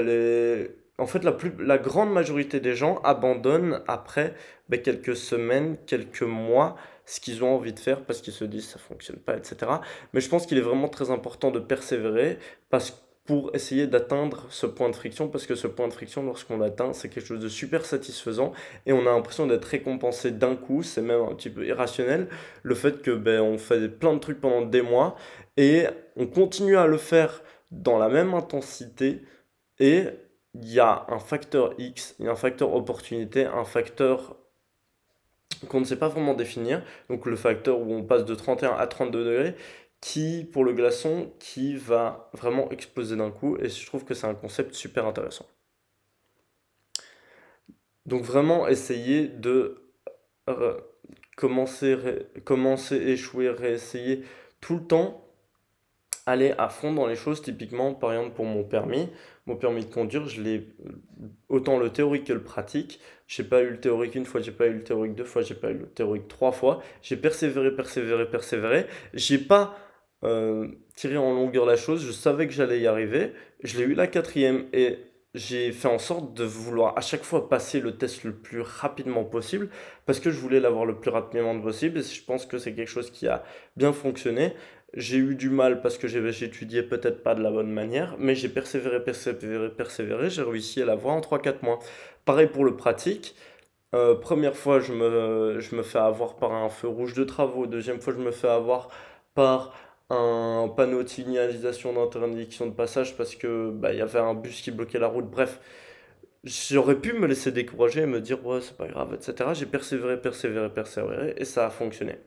en 0.97 1.06
fait 1.06 1.23
la, 1.23 1.34
plus... 1.34 1.51
grande 1.84 2.12
majorité 2.12 2.60
des 2.60 2.73
gens 2.73 2.99
abandonnent 3.04 3.84
après 3.88 4.34
bah, 4.69 4.80
quelques 4.80 5.15
semaines, 5.15 5.77
quelques 5.86 6.23
mois 6.23 6.77
ce 7.06 7.19
qu'ils 7.19 7.43
ont 7.43 7.54
envie 7.54 7.73
de 7.73 7.80
faire 7.80 8.04
parce 8.06 8.21
qu'ils 8.21 8.34
se 8.34 8.45
disent 8.45 8.69
ça 8.69 8.80
fonctionne 8.80 9.17
pas, 9.17 9.38
etc. 9.38 9.71
Mais 10.13 10.19
je 10.19 10.30
pense 10.30 10.47
qu'il 10.47 10.58
est 10.58 10.62
vraiment 10.62 10.89
très 10.89 11.12
important 11.12 11.51
de 11.51 11.60
persévérer 11.60 12.39
parce 12.71 12.89
que 12.89 13.11
pour 13.32 13.56
essayer 13.56 13.88
d'atteindre 13.88 14.46
ce 14.50 14.65
point 14.65 14.89
de 14.89 14.94
friction, 14.94 15.30
parce 15.30 15.46
que 15.46 15.56
ce 15.56 15.65
point 15.65 15.88
de 15.88 15.94
friction, 15.94 16.22
lorsqu'on 16.22 16.58
l'atteint, 16.58 16.91
c'est 16.91 17.08
quelque 17.08 17.26
chose 17.26 17.39
de 17.39 17.48
super 17.48 17.86
satisfaisant, 17.86 18.52
et 18.86 18.91
on 18.91 19.08
a 19.08 19.12
l'impression 19.13 19.48
d'être 19.48 19.63
récompensé 19.63 20.32
d'un 20.32 20.58
coup, 20.58 20.84
c'est 20.84 21.02
même 21.02 21.22
un 21.22 21.34
petit 21.34 21.50
peu 21.50 21.65
irrationnel, 21.65 22.28
le 22.62 22.76
fait 22.76 23.02
que 23.02 23.12
ben, 23.12 23.39
on 23.39 23.58
fait 23.58 23.88
plein 23.88 24.13
de 24.15 24.20
trucs 24.20 24.41
pendant 24.41 24.63
des 24.63 24.82
mois, 24.82 25.15
et 25.56 25.86
on 26.17 26.28
continue 26.28 26.76
à 26.76 26.88
le 26.88 26.98
faire 26.98 27.41
dans 27.72 27.98
la 27.98 28.10
même 28.10 28.34
intensité, 28.34 29.22
et 29.80 30.08
il 30.54 30.70
y 30.70 30.82
a 30.82 31.06
un 31.08 31.20
facteur 31.20 31.74
X, 31.78 32.15
il 32.20 32.26
y 32.26 32.28
a 32.28 32.34
un 32.34 32.36
facteur 32.36 32.76
opportunité, 32.76 33.46
un 33.46 33.63
facteur 33.63 34.36
qu'on 35.70 35.80
ne 35.80 35.86
sait 35.86 35.96
pas 35.96 36.10
vraiment 36.10 36.34
définir, 36.34 36.84
donc 37.10 37.26
le 37.26 37.38
facteur 37.38 37.80
où 37.80 37.94
on 37.94 38.04
passe 38.04 38.26
de 38.26 38.36
31 38.36 38.74
à 38.74 38.88
32 38.88 39.24
degrés, 39.24 39.56
qui, 40.01 40.43
pour 40.51 40.65
le 40.65 40.73
glaçon, 40.73 41.31
qui 41.39 41.75
va 41.75 42.29
vraiment 42.33 42.69
exploser 42.71 43.15
d'un 43.15 43.31
coup. 43.31 43.55
Et 43.57 43.69
je 43.69 43.85
trouve 43.85 44.03
que 44.03 44.13
c'est 44.13 44.27
un 44.27 44.33
concept 44.33 44.73
super 44.73 45.05
intéressant. 45.05 45.45
Donc 48.07 48.23
vraiment 48.23 48.67
essayer 48.67 49.27
de 49.27 49.83
commencer, 51.37 51.97
commencer, 52.43 52.95
échouer, 52.95 53.49
réessayer 53.49 54.23
tout 54.59 54.75
le 54.77 54.83
temps, 54.83 55.27
aller 56.25 56.53
à 56.57 56.67
fond 56.69 56.93
dans 56.93 57.05
les 57.05 57.15
choses. 57.15 57.41
Typiquement, 57.43 57.93
par 57.93 58.11
exemple, 58.13 58.35
pour 58.35 58.45
mon 58.45 58.63
permis, 58.63 59.07
mon 59.45 59.55
permis 59.55 59.85
de 59.85 59.93
conduire, 59.93 60.27
je 60.27 60.41
l'ai 60.41 60.67
autant 61.47 61.77
le 61.77 61.91
théorique 61.91 62.25
que 62.25 62.33
le 62.33 62.43
pratique. 62.43 62.99
J'ai 63.27 63.43
pas 63.43 63.61
eu 63.61 63.69
le 63.69 63.79
théorique 63.79 64.15
une 64.15 64.25
fois, 64.25 64.41
j'ai 64.41 64.51
pas 64.51 64.65
eu 64.65 64.73
le 64.73 64.83
théorique 64.83 65.15
deux 65.15 65.25
fois, 65.25 65.43
j'ai 65.43 65.55
pas 65.55 65.69
eu 65.69 65.75
le 65.75 65.87
théorique 65.87 66.27
trois 66.27 66.51
fois. 66.51 66.81
J'ai 67.03 67.17
persévéré, 67.17 67.73
persévéré, 67.75 68.29
persévéré. 68.29 68.87
J'ai 69.13 69.37
pas 69.37 69.77
euh, 70.23 70.67
tirer 70.95 71.17
en 71.17 71.34
longueur 71.34 71.65
la 71.65 71.75
chose. 71.75 72.05
Je 72.05 72.12
savais 72.12 72.47
que 72.47 72.53
j'allais 72.53 72.79
y 72.79 72.88
arriver. 72.88 73.34
Je 73.63 73.77
l'ai 73.77 73.86
eu 73.86 73.93
la 73.93 74.07
quatrième 74.07 74.65
et 74.73 74.99
j'ai 75.34 75.71
fait 75.71 75.88
en 75.88 75.99
sorte 75.99 76.34
de 76.34 76.43
vouloir 76.43 76.97
à 76.97 77.01
chaque 77.01 77.23
fois 77.23 77.47
passer 77.47 77.79
le 77.79 77.97
test 77.97 78.23
le 78.23 78.34
plus 78.34 78.62
rapidement 78.62 79.23
possible 79.23 79.69
parce 80.05 80.19
que 80.19 80.29
je 80.29 80.38
voulais 80.38 80.60
l'avoir 80.60 80.86
le 80.86 80.95
plus 80.95 81.10
rapidement 81.10 81.57
possible 81.62 81.99
et 81.99 82.03
je 82.03 82.23
pense 82.23 82.45
que 82.45 82.57
c'est 82.57 82.73
quelque 82.73 82.89
chose 82.89 83.12
qui 83.12 83.27
a 83.27 83.43
bien 83.77 83.93
fonctionné. 83.93 84.53
J'ai 84.93 85.17
eu 85.17 85.36
du 85.36 85.49
mal 85.49 85.81
parce 85.81 85.97
que 85.97 86.07
étudié 86.43 86.84
peut-être 86.84 87.23
pas 87.23 87.34
de 87.34 87.41
la 87.41 87.49
bonne 87.49 87.71
manière, 87.71 88.15
mais 88.19 88.36
j'ai 88.36 88.49
persévéré, 88.49 89.01
persévéré, 89.01 89.69
persévéré, 89.69 90.29
j'ai 90.29 90.41
réussi 90.41 90.81
à 90.81 90.86
l'avoir 90.86 91.15
en 91.15 91.21
3-4 91.21 91.63
mois. 91.63 91.79
Pareil 92.25 92.47
pour 92.47 92.65
le 92.65 92.75
pratique. 92.75 93.36
Euh, 93.95 94.15
première 94.15 94.55
fois, 94.55 94.79
je 94.79 94.93
me, 94.93 95.60
je 95.60 95.75
me 95.75 95.84
fais 95.84 95.99
avoir 95.99 96.36
par 96.36 96.53
un 96.53 96.69
feu 96.69 96.88
rouge 96.89 97.13
de 97.13 97.23
travaux. 97.23 97.67
Deuxième 97.67 98.01
fois, 98.01 98.13
je 98.13 98.19
me 98.19 98.31
fais 98.31 98.49
avoir 98.49 98.89
par 99.34 99.73
un 100.12 100.67
panneau 100.67 101.04
de 101.04 101.08
signalisation 101.08 101.93
d'interdiction 101.93 102.67
de 102.67 102.71
passage 102.71 103.15
parce 103.15 103.36
que 103.36 103.71
bah, 103.71 103.93
il 103.93 104.00
y 104.00 104.02
avait 104.02 104.19
un 104.19 104.34
bus 104.34 104.62
qui 104.62 104.71
bloquait 104.71 105.00
la 105.00 105.08
route. 105.08 105.30
Bref, 105.30 105.60
j'aurais 106.43 107.00
pu 107.00 107.13
me 107.13 107.28
laisser 107.28 107.52
décourager 107.52 108.02
et 108.02 108.06
me 108.06 108.19
dire 108.19 108.45
ouais 108.45 108.62
c'est 108.62 108.76
pas 108.78 108.88
grave, 108.88 109.13
etc. 109.13 109.52
J'ai 109.54 109.65
persévéré, 109.65 110.21
persévéré, 110.21 110.69
persévéré 110.74 111.34
et 111.38 111.45
ça 111.45 111.65
a 111.67 111.69
fonctionné. 111.69 112.17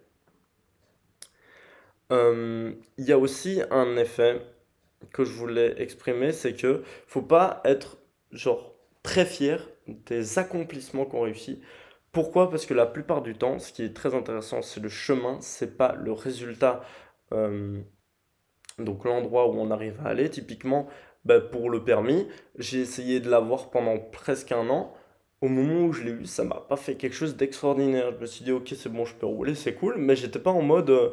Euh, 2.12 2.72
il 2.98 3.04
y 3.04 3.12
a 3.12 3.18
aussi 3.18 3.62
un 3.70 3.96
effet 3.96 4.40
que 5.12 5.24
je 5.24 5.32
voulais 5.32 5.74
exprimer, 5.82 6.32
c'est 6.32 6.54
que 6.54 6.82
faut 7.06 7.22
pas 7.22 7.60
être 7.64 7.98
genre 8.32 8.74
très 9.02 9.26
fier 9.26 9.68
des 9.86 10.38
accomplissements 10.38 11.04
qu'on 11.04 11.22
réussit. 11.22 11.60
Pourquoi? 12.12 12.48
Parce 12.50 12.64
que 12.66 12.74
la 12.74 12.86
plupart 12.86 13.22
du 13.22 13.34
temps, 13.34 13.58
ce 13.58 13.72
qui 13.72 13.82
est 13.82 13.94
très 13.94 14.14
intéressant, 14.14 14.62
c'est 14.62 14.80
le 14.80 14.88
chemin, 14.88 15.38
c'est 15.40 15.76
pas 15.76 15.94
le 15.96 16.12
résultat 16.12 16.82
donc 18.78 19.04
l'endroit 19.04 19.48
où 19.48 19.54
on 19.58 19.70
arrive 19.70 20.00
à 20.04 20.08
aller, 20.08 20.30
typiquement 20.30 20.88
bah, 21.24 21.40
pour 21.40 21.70
le 21.70 21.84
permis, 21.84 22.26
j'ai 22.58 22.80
essayé 22.80 23.20
de 23.20 23.30
l'avoir 23.30 23.70
pendant 23.70 23.98
presque 23.98 24.52
un 24.52 24.68
an. 24.68 24.92
Au 25.40 25.48
moment 25.48 25.86
où 25.86 25.92
je 25.92 26.02
l'ai 26.04 26.10
eu, 26.10 26.26
ça 26.26 26.44
m'a 26.44 26.56
pas 26.56 26.76
fait 26.76 26.96
quelque 26.96 27.14
chose 27.14 27.36
d'extraordinaire. 27.36 28.12
Je 28.12 28.20
me 28.20 28.26
suis 28.26 28.44
dit, 28.44 28.52
ok, 28.52 28.72
c'est 28.76 28.90
bon, 28.90 29.04
je 29.04 29.14
peux 29.14 29.26
rouler, 29.26 29.54
c'est 29.54 29.74
cool, 29.74 29.96
mais 29.98 30.16
j'étais 30.16 30.38
pas 30.38 30.50
en 30.50 30.62
mode. 30.62 30.90
Euh, 30.90 31.10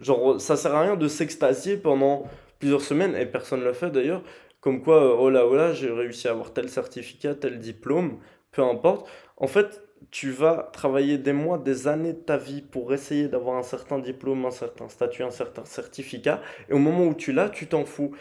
genre, 0.00 0.40
ça 0.40 0.56
sert 0.56 0.74
à 0.74 0.82
rien 0.82 0.96
de 0.96 1.08
s'extasier 1.08 1.76
pendant 1.76 2.24
plusieurs 2.58 2.80
semaines, 2.80 3.14
et 3.16 3.26
personne 3.26 3.60
ne 3.60 3.64
l'a 3.64 3.74
fait 3.74 3.90
d'ailleurs. 3.90 4.22
Comme 4.60 4.82
quoi, 4.82 5.02
euh, 5.02 5.16
oh 5.18 5.30
là, 5.30 5.46
oh 5.46 5.54
là, 5.54 5.72
j'ai 5.74 5.90
réussi 5.90 6.28
à 6.28 6.32
avoir 6.32 6.52
tel 6.52 6.68
certificat, 6.68 7.34
tel 7.34 7.58
diplôme, 7.58 8.18
peu 8.52 8.62
importe. 8.62 9.08
En 9.36 9.46
fait, 9.46 9.82
tu 10.10 10.30
vas 10.30 10.70
travailler 10.72 11.18
des 11.18 11.32
mois, 11.32 11.58
des 11.58 11.88
années 11.88 12.12
de 12.12 12.18
ta 12.18 12.36
vie 12.36 12.62
pour 12.62 12.92
essayer 12.92 13.28
d'avoir 13.28 13.56
un 13.56 13.62
certain 13.62 13.98
diplôme, 13.98 14.44
un 14.44 14.50
certain 14.50 14.88
statut, 14.88 15.22
un 15.22 15.30
certain 15.30 15.64
certificat. 15.64 16.40
Et 16.68 16.72
au 16.72 16.78
moment 16.78 17.06
où 17.06 17.14
tu 17.14 17.32
l'as, 17.32 17.48
tu 17.48 17.66
t'en 17.66 17.84
fous. 17.84 18.14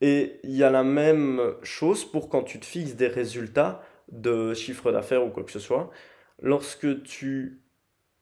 Et 0.00 0.40
il 0.42 0.52
y 0.52 0.64
a 0.64 0.70
la 0.70 0.82
même 0.82 1.54
chose 1.62 2.04
pour 2.04 2.28
quand 2.28 2.42
tu 2.42 2.58
te 2.58 2.66
fixes 2.66 2.94
des 2.94 3.06
résultats 3.06 3.82
de 4.10 4.54
chiffre 4.54 4.92
d'affaires 4.92 5.24
ou 5.24 5.30
quoi 5.30 5.44
que 5.44 5.52
ce 5.52 5.60
soit. 5.60 5.90
Lorsque 6.40 7.02
tu 7.04 7.62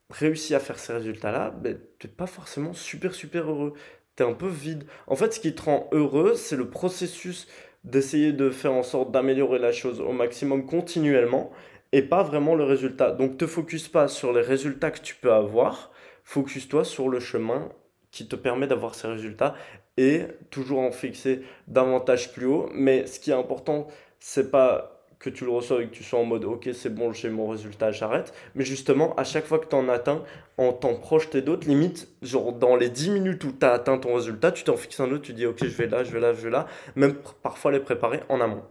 réussis 0.09 0.53
à 0.55 0.59
faire 0.59 0.77
ces 0.77 0.93
résultats-là, 0.93 1.51
ben, 1.51 1.79
tu 1.99 2.07
n'es 2.07 2.13
pas 2.13 2.27
forcément 2.27 2.73
super 2.73 3.13
super 3.13 3.49
heureux. 3.49 3.73
Tu 4.15 4.23
es 4.23 4.25
un 4.25 4.33
peu 4.33 4.47
vide. 4.47 4.83
En 5.07 5.15
fait, 5.15 5.33
ce 5.33 5.39
qui 5.39 5.55
te 5.55 5.63
rend 5.63 5.89
heureux, 5.91 6.35
c'est 6.35 6.55
le 6.55 6.69
processus 6.69 7.47
d'essayer 7.83 8.31
de 8.31 8.49
faire 8.51 8.73
en 8.73 8.83
sorte 8.83 9.11
d'améliorer 9.11 9.57
la 9.57 9.71
chose 9.71 10.01
au 10.01 10.11
maximum 10.11 10.65
continuellement 10.65 11.51
et 11.91 12.01
pas 12.01 12.23
vraiment 12.23 12.55
le 12.55 12.63
résultat. 12.63 13.11
Donc 13.11 13.37
te 13.37 13.47
focus 13.47 13.87
pas 13.87 14.07
sur 14.07 14.33
les 14.33 14.41
résultats 14.41 14.91
que 14.91 15.01
tu 15.01 15.15
peux 15.15 15.33
avoir, 15.33 15.91
focus-toi 16.23 16.83
sur 16.83 17.09
le 17.09 17.19
chemin 17.19 17.69
qui 18.11 18.27
te 18.27 18.35
permet 18.35 18.67
d'avoir 18.67 18.95
ces 18.95 19.07
résultats 19.07 19.55
et 19.97 20.23
toujours 20.49 20.79
en 20.79 20.91
fixer 20.91 21.41
davantage 21.67 22.33
plus 22.33 22.45
haut. 22.45 22.69
Mais 22.73 23.05
ce 23.07 23.19
qui 23.19 23.31
est 23.31 23.35
important, 23.35 23.87
c'est 24.19 24.51
pas 24.51 25.01
que 25.21 25.29
tu 25.29 25.45
le 25.45 25.51
reçois 25.51 25.83
et 25.83 25.87
que 25.87 25.93
tu 25.93 26.03
sois 26.03 26.19
en 26.19 26.25
mode 26.25 26.45
ok 26.45 26.69
c'est 26.73 26.93
bon 26.93 27.13
j'ai 27.13 27.29
mon 27.29 27.47
résultat 27.47 27.91
j'arrête 27.91 28.33
mais 28.55 28.65
justement 28.65 29.15
à 29.15 29.23
chaque 29.23 29.45
fois 29.45 29.59
que 29.59 29.67
tu 29.67 29.75
en 29.75 29.87
atteins 29.87 30.23
en 30.57 30.73
t'en 30.73 30.95
projeter 30.95 31.43
d'autres 31.43 31.67
limite 31.67 32.07
genre 32.23 32.53
dans 32.53 32.75
les 32.75 32.89
10 32.89 33.11
minutes 33.11 33.43
où 33.43 33.51
tu 33.51 33.63
as 33.63 33.73
atteint 33.73 33.99
ton 33.99 34.15
résultat 34.15 34.51
tu 34.51 34.63
t'en 34.63 34.75
fixes 34.77 34.99
un 34.99 35.11
autre 35.11 35.21
tu 35.21 35.33
dis 35.33 35.45
ok 35.45 35.59
je 35.63 35.77
vais 35.77 35.85
là 35.87 36.03
je 36.03 36.11
vais 36.11 36.19
là 36.19 36.33
je 36.33 36.41
vais 36.41 36.49
là 36.49 36.65
même 36.95 37.13
parfois 37.43 37.71
les 37.71 37.79
préparer 37.79 38.21
en 38.29 38.41
amont 38.41 38.63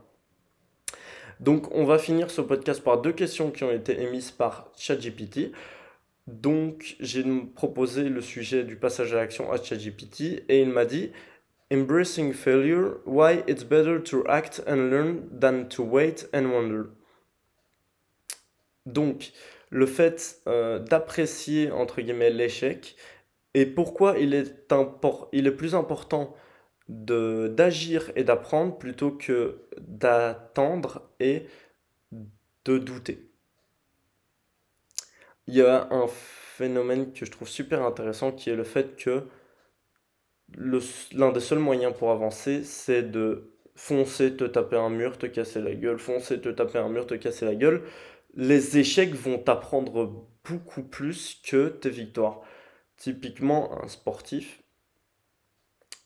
donc 1.40 1.74
on 1.74 1.84
va 1.84 1.98
finir 1.98 2.30
ce 2.30 2.40
podcast 2.40 2.82
par 2.82 3.00
deux 3.00 3.12
questions 3.12 3.50
qui 3.50 3.64
ont 3.64 3.72
été 3.72 4.00
émises 4.00 4.30
par 4.30 4.70
ChatGPT 4.76 5.52
donc 6.26 6.96
j'ai 7.00 7.24
proposé 7.54 8.08
le 8.08 8.20
sujet 8.20 8.62
du 8.62 8.76
passage 8.76 9.12
à 9.14 9.16
l'action 9.16 9.50
à 9.50 9.60
ChatGPT 9.60 10.44
et 10.48 10.60
il 10.60 10.68
m'a 10.68 10.84
dit 10.84 11.10
Embracing 11.72 12.32
failure, 12.32 12.98
why 13.06 13.44
it's 13.46 13.62
better 13.62 14.02
to 14.02 14.24
act 14.28 14.60
and 14.66 14.90
learn 14.90 15.28
than 15.30 15.68
to 15.68 15.84
wait 15.84 16.28
and 16.34 16.50
wonder. 16.50 16.90
Donc, 18.86 19.32
le 19.70 19.86
fait 19.86 20.40
euh, 20.48 20.80
d'apprécier, 20.80 21.70
entre 21.70 22.00
guillemets, 22.00 22.30
l'échec 22.30 22.96
et 23.54 23.66
pourquoi 23.66 24.18
il 24.18 24.52
il 25.32 25.46
est 25.46 25.52
plus 25.52 25.76
important 25.76 26.34
d'agir 26.90 28.10
et 28.16 28.24
d'apprendre 28.24 28.76
plutôt 28.76 29.12
que 29.12 29.60
d'attendre 29.78 31.08
et 31.20 31.46
de 32.64 32.78
douter. 32.78 33.30
Il 35.46 35.54
y 35.54 35.62
a 35.62 35.88
un 35.90 36.06
phénomène 36.08 37.12
que 37.12 37.24
je 37.24 37.30
trouve 37.30 37.48
super 37.48 37.82
intéressant 37.82 38.32
qui 38.32 38.50
est 38.50 38.56
le 38.56 38.64
fait 38.64 38.96
que 38.96 39.24
l'un 40.56 41.32
des 41.32 41.40
seuls 41.40 41.60
moyens 41.60 41.94
pour 41.96 42.10
avancer, 42.10 42.64
c'est 42.64 43.02
de 43.02 43.52
foncer, 43.76 44.36
te 44.36 44.44
taper 44.44 44.76
un 44.76 44.90
mur, 44.90 45.16
te 45.16 45.26
casser 45.26 45.60
la 45.60 45.74
gueule, 45.74 45.98
foncer, 45.98 46.40
te 46.40 46.48
taper 46.48 46.78
un 46.78 46.88
mur, 46.88 47.06
te 47.06 47.14
casser 47.14 47.46
la 47.46 47.54
gueule. 47.54 47.82
Les 48.34 48.78
échecs 48.78 49.14
vont 49.14 49.38
t'apprendre 49.38 50.26
beaucoup 50.44 50.82
plus 50.82 51.40
que 51.44 51.68
tes 51.68 51.90
victoires. 51.90 52.40
Typiquement, 52.96 53.82
un 53.82 53.88
sportif, 53.88 54.59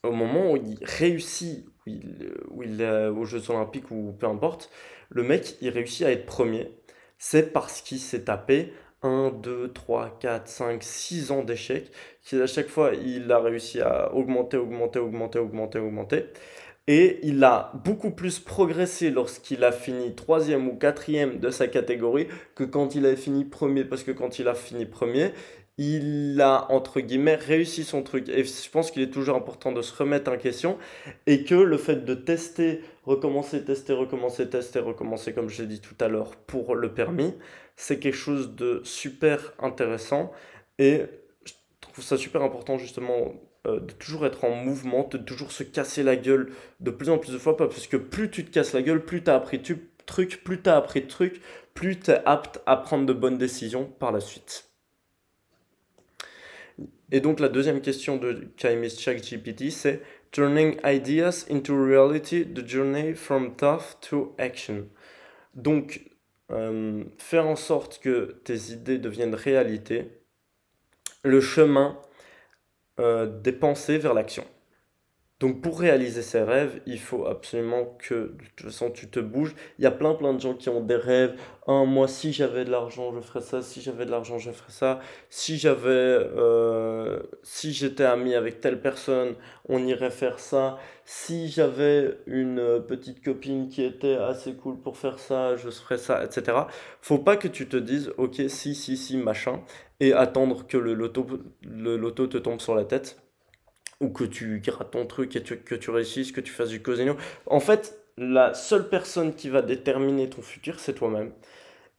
au 0.05 0.13
moment 0.13 0.53
où 0.53 0.57
il 0.57 0.79
réussit, 0.83 1.67
est 1.87 3.09
aux 3.09 3.25
Jeux 3.25 3.51
Olympiques 3.51 3.91
ou 3.91 4.13
peu 4.19 4.27
importe, 4.27 4.71
le 5.11 5.23
mec, 5.23 5.57
il 5.61 5.71
réussit 5.71 6.07
à 6.07 6.13
être 6.13 6.27
premier. 6.27 6.71
C'est 7.19 7.53
parce 7.53 7.81
qu'il 7.81 7.99
s'est 7.99 8.25
tapé 8.25 8.73
1, 9.03 9.31
2, 9.43 9.73
3, 9.73 10.19
4, 10.21 10.49
5, 10.49 10.83
6 10.83 11.31
ans 11.31 11.43
d'échecs, 11.43 11.91
qui 12.23 12.41
à 12.41 12.47
chaque 12.47 12.69
fois, 12.69 12.93
il 12.95 13.31
a 13.31 13.39
réussi 13.39 13.81
à 13.81 14.15
augmenter, 14.15 14.57
augmenter, 14.57 14.99
augmenter, 14.99 15.39
augmenter, 15.39 15.79
augmenter. 15.79 16.25
Et 16.87 17.21
il 17.23 17.43
a 17.45 17.73
beaucoup 17.85 18.11
plus 18.11 18.41
progressé 18.41 19.11
lorsqu'il 19.11 19.65
a 19.65 19.73
fini 19.73 20.15
troisième 20.15 20.69
ou 20.69 20.77
quatrième 20.77 21.39
de 21.39 21.51
sa 21.51 21.67
catégorie 21.67 22.29
que 22.55 22.65
quand 22.65 22.95
il 22.95 23.07
a 23.07 23.17
fini 23.17 23.45
premier. 23.45 23.85
Parce 23.85 24.03
que 24.03 24.11
quand 24.11 24.39
il 24.39 24.49
a 24.49 24.55
fini 24.55 24.85
premier, 24.85 25.33
il 25.77 26.41
a, 26.41 26.71
entre 26.71 27.01
guillemets, 27.01 27.35
réussi 27.35 27.85
son 27.85 28.03
truc. 28.03 28.29
Et 28.29 28.45
je 28.45 28.71
pense 28.71 28.91
qu'il 28.91 29.03
est 29.03 29.11
toujours 29.11 29.37
important 29.37 29.73
de 29.73 29.83
se 29.83 29.95
remettre 29.95 30.31
en 30.31 30.37
question 30.37 30.79
et 31.27 31.45
que 31.45 31.55
le 31.55 31.77
fait 31.79 32.05
de 32.05 32.15
tester, 32.15 32.83
recommencer, 33.05 33.65
tester, 33.65 33.93
recommencer, 33.93 34.49
tester, 34.49 34.79
recommencer, 34.79 35.33
comme 35.33 35.49
je 35.49 35.63
l'ai 35.63 35.69
dit 35.69 35.81
tout 35.81 35.97
à 36.01 36.09
l'heure, 36.09 36.37
pour 36.37 36.75
le 36.77 36.93
permis, 36.95 37.35
c'est 37.77 37.99
quelque 37.99 38.17
chose 38.17 38.55
de 38.55 38.81
super 38.85 39.53
intéressant. 39.59 40.33
Et 40.79 41.03
je 41.45 41.53
trouve 41.81 42.05
ça 42.05 42.17
super 42.17 42.43
important, 42.43 42.79
justement, 42.79 43.35
euh, 43.67 43.81
de 43.81 43.93
toujours 43.93 44.27
être 44.27 44.45
en 44.45 44.51
mouvement, 44.51 45.09
de 45.11 45.19
toujours 45.19 45.51
se 45.51 45.65
casser 45.65 46.03
la 46.03 46.17
gueule 46.17 46.53
de 46.81 46.91
plus 46.91 47.11
en 47.11 47.19
plus 47.19 47.33
de 47.33 47.39
fois, 47.39 47.57
parce 47.57 47.87
que 47.87 47.97
plus 47.97 48.31
tu 48.31 48.45
te 48.45 48.51
casses 48.51 48.75
la 48.75 48.83
gueule, 48.83 49.05
plus 49.05 49.25
tu 49.25 49.31
as 49.31 49.35
appris 49.35 49.59
de 49.59 49.77
trucs, 50.07 50.45
plus 50.45 50.63
tu 50.63 50.71
as 50.71 50.77
appris 50.77 51.03
de 51.03 51.33
plus 51.75 51.99
tu 51.99 52.11
es 52.13 52.23
apte 52.25 52.61
à 52.67 52.77
prendre 52.77 53.07
de 53.07 53.13
bonnes 53.13 53.39
décisions 53.39 53.87
par 53.99 54.13
la 54.13 54.21
suite. 54.21 54.74
Et 57.13 57.21
donc 57.21 57.41
la 57.41 57.49
deuxième 57.49 57.81
question 57.81 58.17
de 58.17 58.49
Kaimis 58.57 58.97
GPT, 58.97 59.71
c'est 59.71 60.03
Turning 60.35 60.81
ideas 60.85 61.47
into 61.49 61.77
reality, 61.77 62.45
the 62.45 62.67
journey 62.67 63.15
from 63.15 63.55
thought 63.55 64.01
to 64.01 64.35
action. 64.37 64.89
Donc, 65.55 66.11
euh, 66.51 67.05
faire 67.19 67.47
en 67.47 67.55
sorte 67.55 68.01
que 68.01 68.41
tes 68.43 68.73
idées 68.73 68.99
deviennent 68.99 69.37
réalité, 69.37 70.11
le 71.23 71.41
chemin 71.41 71.97
euh, 72.99 73.27
des 73.27 73.53
pensées 73.53 73.97
vers 73.97 74.13
l'action. 74.13 74.45
Donc 75.41 75.61
pour 75.63 75.81
réaliser 75.81 76.23
ses 76.23 76.43
rêves, 76.43 76.81
il 76.87 77.01
faut 77.01 77.27
absolument 77.27 77.97
que 77.99 78.15
de 78.15 78.45
toute 78.57 78.67
façon 78.67 78.91
tu 78.91 79.09
te 79.09 79.19
bouges. 79.19 79.55
Il 79.79 79.85
y 79.85 79.87
a 79.87 79.91
plein 79.91 80.15
plein 80.15 80.33
de 80.33 80.41
gens 80.41 80.55
qui 80.55 80.69
ont 80.69 80.81
des 80.81 80.97
rêves. 80.97 81.35
Moi 81.67 82.07
si 82.07 82.33
j'avais 82.33 82.65
de 82.65 82.71
l'argent, 82.71 83.13
je 83.13 83.21
ferais 83.21 83.41
ça. 83.41 83.61
Si 83.61 83.81
j'avais 83.81 84.07
de 84.07 84.13
l'argent, 84.13 84.39
je 84.39 84.53
ferais 84.53 84.71
ça. 84.71 85.01
Si 85.31 85.59
j'avais, 85.59 85.89
euh, 85.89 87.21
si 87.43 87.73
j'étais 87.73 88.05
ami 88.05 88.35
avec 88.35 88.61
telle 88.61 88.81
personne, 88.81 89.35
on 89.69 89.85
irait 89.85 90.13
faire 90.13 90.39
ça. 90.39 90.79
Si 91.05 91.49
j'avais 91.49 92.17
une 92.27 92.81
petite 92.87 93.23
copine 93.25 93.69
qui 93.69 93.83
était 93.83 94.17
assez 94.17 94.55
cool 94.55 94.79
pour 94.79 94.97
faire 94.97 95.19
ça, 95.19 95.57
je 95.57 95.69
ferais 95.69 95.99
ça, 95.99 96.25
etc. 96.25 96.59
Faut 97.01 97.19
pas 97.19 97.37
que 97.37 97.49
tu 97.49 97.69
te 97.69 97.77
dises, 97.77 98.13
ok, 98.19 98.43
si, 98.49 98.75
si, 98.75 98.97
si, 98.97 99.17
machin, 99.17 99.61
et 100.01 100.13
attendre 100.13 100.67
que 100.67 100.79
le 100.79 100.95
le 100.95 101.97
loto 101.97 102.27
te 102.27 102.39
tombe 102.39 102.61
sur 102.61 102.75
la 102.75 102.85
tête 102.85 103.24
ou 104.05 104.11
que 104.11 104.25
tu 104.25 104.61
grattes 104.61 104.91
ton 104.91 105.07
truc 105.07 105.35
et 105.37 105.43
que 105.43 105.75
tu 105.75 105.91
réussisses, 105.91 106.31
que 106.31 106.43
tu 106.43 106.53
fasses 106.53 106.69
du 106.69 106.83
casino. 106.83 107.17
En 107.47 107.61
fait, 107.61 107.99
la 108.19 108.53
seule 108.55 108.89
personne 108.89 109.35
qui 109.35 109.49
va 109.49 109.63
déterminer 109.63 110.29
ton 110.29 110.43
futur, 110.43 110.79
c'est 110.79 110.95
toi-même. 110.95 111.33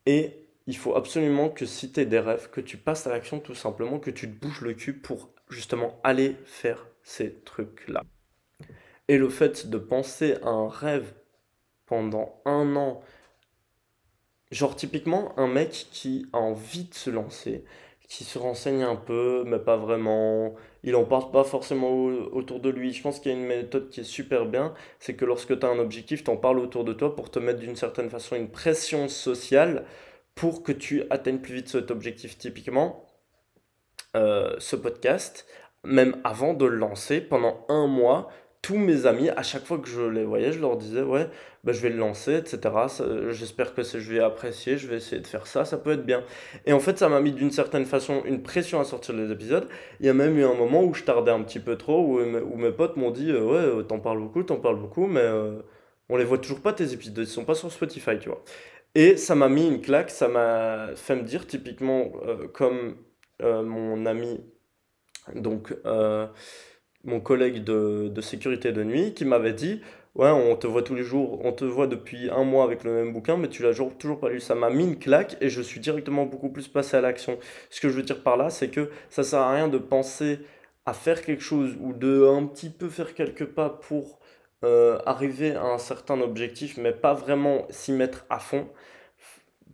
Et 0.06 0.48
il 0.68 0.78
faut 0.78 0.96
absolument 0.96 1.50
que 1.50 1.66
si 1.66 1.92
tu 1.92 2.06
des 2.06 2.20
rêves, 2.20 2.50
que 2.52 2.62
tu 2.62 2.78
passes 2.78 3.08
à 3.08 3.10
l'action 3.10 3.40
tout 3.40 3.56
simplement, 3.56 4.00
que 4.00 4.12
tu 4.12 4.30
te 4.30 4.40
bouges 4.40 4.62
le 4.62 4.74
cul 4.74 4.94
pour 4.94 5.30
justement 5.50 6.00
aller 6.04 6.36
faire 6.46 6.86
ces 7.04 7.34
trucs-là. 7.44 8.04
Et 9.08 9.18
le 9.18 9.30
fait 9.30 9.68
de 9.68 9.78
penser 9.78 10.36
à 10.44 10.50
un 10.50 10.70
rêve 10.70 11.14
pendant 11.88 12.42
un 12.46 12.76
an, 12.76 13.02
genre 14.52 14.76
typiquement 14.76 15.38
un 15.40 15.48
mec 15.48 15.88
qui 15.92 16.28
a 16.34 16.38
envie 16.38 16.86
de 16.86 16.94
se 16.94 17.10
lancer, 17.10 17.64
qui 18.08 18.24
se 18.24 18.38
renseigne 18.38 18.84
un 18.84 18.96
peu, 18.96 19.44
mais 19.46 19.60
pas 19.60 19.78
vraiment. 19.78 20.56
Il 20.86 20.96
en 20.96 21.04
parle 21.04 21.32
pas 21.32 21.44
forcément 21.44 21.92
autour 22.32 22.60
de 22.60 22.70
lui. 22.70 22.94
Je 22.94 23.02
pense 23.02 23.20
qu'il 23.20 23.32
y 23.32 23.36
a 23.36 23.38
une 23.38 23.46
méthode 23.46 23.90
qui 23.90 24.02
est 24.02 24.04
super 24.04 24.46
bien, 24.46 24.74
c'est 25.00 25.16
que 25.16 25.26
lorsque 25.26 25.60
tu 25.60 25.66
as 25.66 25.70
un 25.70 25.80
objectif, 25.80 26.24
tu 26.24 26.30
en 26.30 26.38
parles 26.38 26.60
autour 26.60 26.84
de 26.84 26.94
toi 26.94 27.16
pour 27.16 27.32
te 27.32 27.40
mettre 27.40 27.60
d'une 27.60 27.76
certaine 27.76 28.10
façon 28.10 28.36
une 28.36 28.50
pression 28.50 29.08
sociale 29.08 29.86
pour 30.36 30.62
que 30.62 30.72
tu 30.72 31.04
atteignes 31.10 31.40
plus 31.40 31.56
vite 31.56 31.70
cet 31.70 31.90
objectif. 31.90 32.38
Typiquement, 32.38 33.08
euh, 34.16 34.56
ce 34.60 34.76
podcast, 34.76 35.48
même 35.84 36.18
avant 36.24 36.54
de 36.54 36.66
le 36.66 36.78
lancer, 36.78 37.20
pendant 37.20 37.66
un 37.68 37.88
mois, 37.88 38.30
tous 38.66 38.78
mes 38.78 39.06
amis, 39.06 39.30
à 39.30 39.44
chaque 39.44 39.64
fois 39.64 39.78
que 39.78 39.88
je 39.88 40.02
les 40.02 40.24
voyais, 40.26 40.52
je 40.52 40.60
leur 40.60 40.76
disais, 40.76 41.04
ouais, 41.04 41.30
bah, 41.64 41.72
je 41.72 41.82
vais 41.82 41.90
le 41.90 41.98
lancer, 41.98 42.34
etc. 42.34 42.60
J'espère 43.30 43.76
que 43.76 43.84
je 43.84 44.12
vais 44.12 44.20
apprécier, 44.20 44.80
je 44.80 44.88
vais 44.88 44.96
essayer 44.98 45.22
de 45.22 45.28
faire 45.28 45.46
ça, 45.46 45.66
ça 45.66 45.78
peut 45.78 45.92
être 45.92 46.04
bien. 46.04 46.24
Et 46.66 46.74
en 46.74 46.80
fait, 46.80 46.98
ça 46.98 47.08
m'a 47.08 47.22
mis 47.22 47.32
d'une 47.32 47.52
certaine 47.52 47.86
façon 47.86 48.24
une 48.26 48.42
pression 48.42 48.80
à 48.80 48.84
sortir 48.84 49.14
les 49.14 49.32
épisodes. 49.32 49.68
Il 50.00 50.08
y 50.08 50.10
a 50.10 50.16
même 50.16 50.36
eu 50.40 50.44
un 50.44 50.56
moment 50.56 50.84
où 50.84 50.96
je 50.96 51.04
tardais 51.04 51.30
un 51.30 51.44
petit 51.44 51.60
peu 51.60 51.76
trop, 51.76 52.02
où, 52.02 52.20
où 52.20 52.58
mes 52.58 52.72
potes 52.72 52.98
m'ont 52.98 53.12
dit, 53.12 53.30
euh, 53.30 53.44
ouais, 53.44 53.80
euh, 53.80 53.84
t'en 53.84 54.00
parles 54.00 54.18
beaucoup, 54.18 54.42
t'en 54.42 54.58
parles 54.58 54.80
beaucoup, 54.80 55.06
mais 55.06 55.22
euh, 55.22 55.62
on 56.10 56.18
les 56.18 56.26
voit 56.26 56.40
toujours 56.40 56.62
pas 56.62 56.74
tes 56.74 56.92
épisodes, 56.92 57.20
ils 57.20 57.28
sont 57.28 57.46
pas 57.46 57.54
sur 57.54 57.72
Spotify, 57.72 58.18
tu 58.20 58.30
vois. 58.30 58.44
Et 58.96 59.16
ça 59.16 59.36
m'a 59.36 59.48
mis 59.48 59.68
une 59.68 59.82
claque, 59.82 60.10
ça 60.10 60.28
m'a 60.28 60.96
fait 60.96 61.16
me 61.16 61.22
dire, 61.22 61.46
typiquement, 61.46 62.14
comme 62.54 62.96
mon 63.42 64.06
ami, 64.08 64.40
donc 65.36 65.76
mon 67.06 67.20
collègue 67.20 67.64
de, 67.64 68.22
sécurité 68.22 68.72
de 68.72 68.84
nuit 68.84 69.14
qui 69.14 69.26
m'avait 69.26 69.54
dit 69.54 69.82
Ouais, 70.16 70.30
on 70.30 70.56
te 70.56 70.66
voit 70.66 70.82
tous 70.82 70.96
les 70.96 71.04
jours, 71.04 71.42
on 71.44 71.52
te 71.52 71.66
voit 71.66 71.88
depuis 71.88 72.30
un 72.30 72.46
mois 72.46 72.64
avec 72.64 72.86
le 72.86 72.92
même 72.94 73.12
bouquin, 73.12 73.36
mais 73.36 73.50
tu 73.50 73.64
l'as 73.64 73.72
toujours, 73.72 73.98
toujours 73.98 74.20
pas 74.20 74.30
lu. 74.30 74.40
Ça 74.40 74.56
m'a 74.56 74.70
mis 74.70 74.86
une 74.86 74.98
claque 74.98 75.36
et 75.42 75.50
je 75.50 75.62
suis 75.62 75.82
directement 75.82 76.26
beaucoup 76.26 76.50
plus 76.50 76.70
passé 76.70 76.96
à 76.96 77.02
l'action. 77.02 77.38
Ce 77.70 77.82
que 77.82 77.90
je 77.90 77.96
veux 77.96 78.04
dire 78.04 78.24
par 78.24 78.38
là, 78.38 78.50
c'est 78.50 78.70
que 78.70 78.90
ça 79.10 79.24
sert 79.24 79.40
à 79.40 79.54
rien 79.54 79.68
de 79.68 79.78
penser 79.78 80.40
à 80.86 80.94
faire 80.94 81.22
quelque 81.22 81.42
chose 81.42 81.76
ou 81.82 81.94
de 81.94 82.26
un 82.28 82.46
petit 82.46 82.70
peu 82.70 82.88
faire 82.90 83.14
quelques 83.14 83.46
pas 83.46 83.70
pour 83.70 84.20
euh, 84.64 84.98
arriver 85.06 85.54
à 85.56 85.66
un 85.66 85.78
certain 85.78 86.22
objectif, 86.22 86.78
mais 86.78 86.94
pas 86.94 87.14
vraiment 87.14 87.68
s'y 87.70 87.92
mettre 87.92 88.26
à 88.30 88.40
fond 88.40 88.68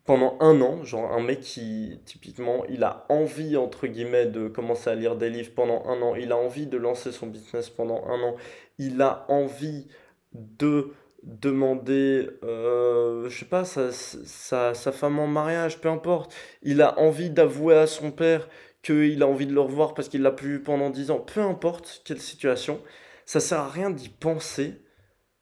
pendant 0.05 0.37
un 0.39 0.59
an, 0.61 0.83
genre 0.83 1.11
un 1.11 1.21
mec 1.21 1.41
qui, 1.41 1.99
typiquement, 2.05 2.65
il 2.69 2.83
a 2.83 3.05
envie, 3.09 3.55
entre 3.55 3.87
guillemets, 3.87 4.25
de 4.25 4.47
commencer 4.47 4.89
à 4.89 4.95
lire 4.95 5.15
des 5.15 5.29
livres 5.29 5.51
pendant 5.55 5.85
un 5.85 6.01
an, 6.01 6.15
il 6.15 6.31
a 6.31 6.37
envie 6.37 6.67
de 6.67 6.77
lancer 6.77 7.11
son 7.11 7.27
business 7.27 7.69
pendant 7.69 8.03
un 8.07 8.21
an, 8.21 8.35
il 8.79 9.01
a 9.01 9.25
envie 9.29 9.87
de 10.33 10.91
demander, 11.23 12.27
euh, 12.43 13.29
je 13.29 13.39
sais 13.39 13.45
pas, 13.45 13.63
sa, 13.63 13.91
sa, 13.91 14.73
sa, 14.73 14.91
femme 14.91 15.19
en 15.19 15.27
mariage, 15.27 15.79
peu 15.79 15.89
importe, 15.89 16.33
il 16.63 16.81
a 16.81 16.97
envie 16.99 17.29
d'avouer 17.29 17.75
à 17.75 17.85
son 17.85 18.11
père 18.11 18.49
qu'il 18.81 19.21
a 19.21 19.27
envie 19.27 19.45
de 19.45 19.53
le 19.53 19.61
revoir 19.61 19.93
parce 19.93 20.09
qu'il 20.09 20.23
l'a 20.23 20.31
plus 20.31 20.53
vu 20.53 20.63
pendant 20.63 20.89
10 20.89 21.11
ans, 21.11 21.19
peu 21.19 21.41
importe 21.41 22.01
quelle 22.05 22.19
situation, 22.19 22.81
ça 23.25 23.39
sert 23.39 23.59
à 23.59 23.69
rien 23.69 23.91
d'y 23.91 24.09
penser 24.09 24.81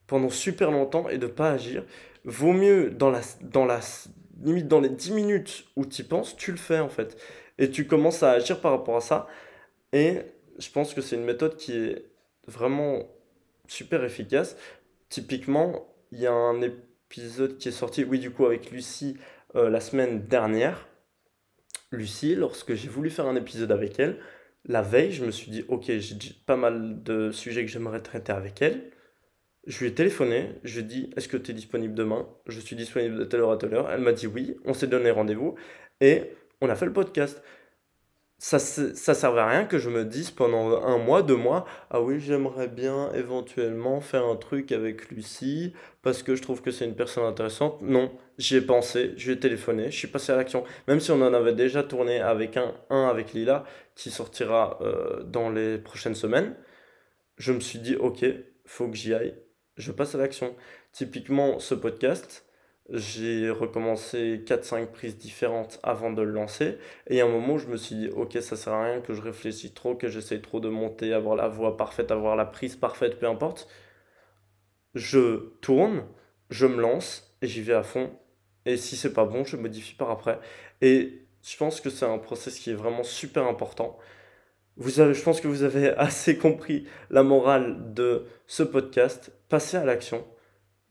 pendant 0.06 0.30
super 0.30 0.72
longtemps 0.72 1.08
et 1.08 1.18
de 1.18 1.28
pas 1.28 1.52
agir. 1.52 1.86
Vaut 2.26 2.52
mieux 2.52 2.90
dans 2.90 3.10
la, 3.10 3.22
dans 3.42 3.66
la 3.66 3.80
limite 4.44 4.68
dans 4.68 4.80
les 4.80 4.90
10 4.90 5.12
minutes 5.12 5.66
où 5.76 5.86
tu 5.86 6.02
y 6.02 6.06
penses, 6.06 6.36
tu 6.36 6.52
le 6.52 6.58
fais 6.58 6.80
en 6.80 6.90
fait. 6.90 7.18
Et 7.58 7.70
tu 7.70 7.88
commences 7.88 8.24
à 8.24 8.32
agir 8.32 8.62
par 8.62 8.72
rapport 8.72 8.98
à 8.98 9.02
ça. 9.02 9.28
Et 9.94 10.20
je 10.58 10.70
pense 10.70 10.94
que 10.94 11.02
c'est 11.02 11.16
une 11.16 11.26
méthode 11.26 11.56
qui 11.58 11.74
est 11.74 12.06
vraiment 12.48 13.04
super 13.68 14.04
efficace. 14.04 14.58
Typiquement, 15.10 15.88
il 16.12 16.20
y 16.20 16.28
a 16.28 16.34
un 16.34 16.62
épisode 16.62 17.58
qui 17.58 17.70
est 17.70 17.74
sorti, 17.74 18.04
oui, 18.04 18.20
du 18.20 18.32
coup, 18.32 18.46
avec 18.46 18.72
Lucie 18.72 19.18
euh, 19.56 19.70
la 19.70 19.80
semaine 19.80 20.26
dernière. 20.28 20.88
Lucie, 21.92 22.36
lorsque 22.36 22.76
j'ai 22.76 22.88
voulu 22.88 23.10
faire 23.10 23.26
un 23.26 23.36
épisode 23.36 23.72
avec 23.72 24.00
elle, 24.00 24.20
la 24.66 24.82
veille, 24.82 25.12
je 25.12 25.26
me 25.26 25.32
suis 25.32 25.52
dit, 25.52 25.66
ok, 25.68 25.86
j'ai 25.98 26.16
pas 26.46 26.58
mal 26.58 27.02
de 27.04 27.32
sujets 27.32 27.66
que 27.66 27.72
j'aimerais 27.72 28.02
traiter 28.02 28.32
avec 28.32 28.62
elle. 28.62 28.92
Je 29.70 29.80
lui 29.80 29.88
ai 29.88 29.94
téléphoné, 29.94 30.56
je 30.66 30.80
lui 30.80 30.86
ai 30.86 30.88
dit, 30.88 31.10
est-ce 31.16 31.30
que 31.30 31.38
tu 31.38 31.52
es 31.52 31.54
disponible 31.54 31.94
demain? 31.94 32.28
Je 32.48 32.60
suis 32.60 32.76
disponible 32.76 33.18
de 33.18 33.24
telle 33.24 33.40
heure 33.40 33.52
à 33.52 33.58
telle 33.58 33.74
heure. 33.74 33.90
Elle 33.90 34.02
m'a 34.02 34.12
dit 34.12 34.28
oui, 34.28 34.58
on 34.66 34.74
s'est 34.74 34.88
donné 34.88 35.12
rendez-vous 35.12 35.56
et 36.02 36.24
on 36.60 36.70
a 36.70 36.76
fait 36.76 36.86
le 36.86 36.94
podcast 36.94 37.42
ça, 38.40 38.58
ça 38.58 39.14
servait 39.14 39.42
à 39.42 39.48
rien 39.48 39.66
que 39.66 39.78
je 39.78 39.90
me 39.90 40.06
dise 40.06 40.32
pendant 40.32 40.82
un 40.82 40.98
mois, 40.98 41.22
deux 41.24 41.36
mois, 41.36 41.66
ah 41.90 42.02
oui, 42.02 42.22
j'aimerais 42.22 42.70
bien 42.70 43.12
éventuellement 43.14 44.00
faire 44.00 44.26
un 44.26 44.38
truc 44.38 44.72
avec 44.72 45.10
Lucie 45.12 45.74
parce 46.04 46.24
que 46.24 46.36
je 46.36 46.42
trouve 46.42 46.62
que 46.62 46.72
c'est 46.72 46.86
une 46.86 46.96
personne 46.96 47.26
intéressante. 47.26 47.82
Non, 47.82 48.12
j'y 48.38 48.56
ai 48.56 48.62
pensé, 48.62 49.14
je 49.18 49.28
lui 49.28 49.34
ai 49.34 49.40
téléphoné, 49.40 49.92
je 49.92 49.98
suis 49.98 50.08
passé 50.08 50.32
à 50.32 50.38
l'action. 50.38 50.64
Même 50.88 51.02
si 51.02 51.12
on 51.12 51.22
en 51.22 51.34
avait 51.34 51.54
déjà 51.54 51.84
tourné 51.84 52.22
avec 52.22 52.56
un, 52.56 52.74
un 52.90 53.08
avec 53.10 53.34
Lila 53.34 53.66
qui 53.96 54.10
sortira 54.10 54.80
euh, 54.82 55.22
dans 55.24 55.50
les 55.50 55.78
prochaines 55.78 56.16
semaines, 56.16 56.56
je 57.38 57.52
me 57.52 57.60
suis 57.60 57.80
dit, 57.80 57.98
ok, 57.98 58.26
faut 58.66 58.88
que 58.88 58.96
j'y 58.96 59.14
aille, 59.14 59.36
je 59.80 59.92
passe 59.92 60.14
à 60.14 60.18
l'action. 60.18 60.56
Typiquement, 60.92 61.60
ce 61.60 61.74
podcast, 61.74 62.46
j'ai 62.92 63.50
recommencé 63.50 64.44
4-5 64.46 64.88
prises 64.88 65.18
différentes 65.18 65.80
avant 65.84 66.12
de 66.12 66.22
le 66.22 66.32
lancer. 66.32 66.78
Et 67.08 67.22
a 67.22 67.26
un 67.26 67.30
moment 67.30 67.58
je 67.58 67.68
me 67.68 67.78
suis 67.78 67.96
dit, 67.96 68.10
ok, 68.10 68.38
ça 68.42 68.56
sert 68.56 68.74
à 68.74 68.84
rien 68.84 69.02
que 69.02 69.14
je 69.14 69.22
réfléchisse 69.22 69.74
trop, 69.74 69.96
que 69.96 70.10
j'essaye 70.10 70.42
trop 70.42 70.60
de 70.60 70.70
monter, 70.70 71.14
avoir 71.14 71.36
la 71.36 71.48
voix 71.48 71.78
parfaite, 71.78 72.12
avoir 72.12 72.36
la 72.36 72.46
prise 72.46 72.76
parfaite, 72.76 73.20
peu 73.20 73.28
importe. 73.28 73.68
Je 74.96 75.54
tourne, 75.62 76.06
je 76.50 76.66
me 76.66 76.82
lance 76.82 77.36
et 77.42 77.48
j'y 77.48 77.62
vais 77.62 77.74
à 77.74 77.84
fond. 77.84 78.12
Et 78.66 78.76
si 78.78 78.98
c'est 78.98 79.14
pas 79.14 79.26
bon, 79.26 79.46
je 79.46 79.56
modifie 79.56 79.96
par 79.96 80.12
après. 80.12 80.40
Et 80.82 81.22
je 81.44 81.58
pense 81.58 81.80
que 81.80 81.90
c'est 81.90 82.06
un 82.06 82.18
process 82.18 82.60
qui 82.60 82.72
est 82.72 82.76
vraiment 82.76 83.04
super 83.04 83.46
important. 83.48 83.98
Je 84.80 85.24
pense 85.24 85.42
que 85.42 85.48
vous 85.48 85.64
avez 85.64 85.90
assez 85.98 86.38
compris 86.38 86.88
la 87.10 87.24
morale 87.24 87.94
de 87.94 88.26
ce 88.48 88.64
podcast. 88.64 89.32
Passez 89.50 89.78
à 89.78 89.86
l'action, 89.86 90.26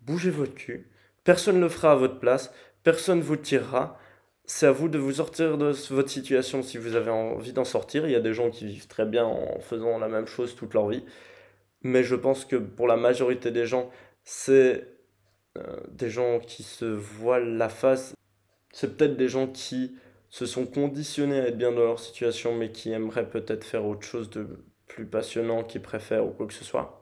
bougez 0.01 0.31
votre 0.31 0.55
cul 0.55 0.91
Personne 1.25 1.57
ne 1.57 1.63
le 1.63 1.69
fera 1.69 1.93
à 1.93 1.95
votre 1.95 2.19
place, 2.19 2.53
personne 2.83 3.19
ne 3.19 3.23
vous 3.23 3.37
tirera. 3.37 3.99
C'est 4.45 4.67
à 4.67 4.73
vous 4.73 4.89
de 4.89 4.99
vous 4.99 5.13
sortir 5.13 5.59
de 5.59 5.73
votre 5.91 6.09
situation 6.09 6.63
si 6.63 6.79
vous 6.79 6.97
avez 6.97 7.11
envie 7.11 7.53
d'en 7.53 7.67
sortir. 7.67 8.07
Il 8.07 8.13
y 8.13 8.17
a 8.17 8.21
des 8.21 8.33
gens 8.33 8.51
qui 8.51 8.65
vivent 8.65 8.87
très 8.87 9.05
bien 9.05 9.27
en 9.27 9.61
faisant 9.61 9.99
la 9.99 10.09
même 10.09 10.27
chose 10.27 10.57
toute 10.57 10.73
leur 10.73 10.89
vie. 10.89 11.05
Mais 11.83 12.03
je 12.03 12.15
pense 12.15 12.47
que 12.47 12.57
pour 12.57 12.87
la 12.87 12.97
majorité 12.97 13.51
des 13.51 13.67
gens, 13.67 13.91
c'est 14.25 14.87
euh, 15.59 15.81
des 15.91 16.09
gens 16.09 16.41
qui 16.41 16.63
se 16.63 16.87
voilent 16.87 17.59
la 17.59 17.69
face. 17.69 18.15
C'est 18.73 18.97
peut-être 18.97 19.17
des 19.19 19.29
gens 19.29 19.49
qui 19.49 19.99
se 20.31 20.47
sont 20.47 20.67
conditionnés 20.67 21.41
à 21.41 21.49
être 21.49 21.59
bien 21.59 21.73
dans 21.73 21.85
leur 21.85 22.01
situation, 22.01 22.55
mais 22.55 22.71
qui 22.71 22.91
aimeraient 22.91 23.29
peut-être 23.29 23.65
faire 23.65 23.87
autre 23.87 24.07
chose 24.07 24.31
de 24.31 24.47
plus 24.87 25.07
passionnant, 25.07 25.65
qui 25.65 25.79
préfèrent 25.79 26.27
ou 26.27 26.31
quoi 26.31 26.47
que 26.47 26.55
ce 26.55 26.65
soit. 26.65 26.99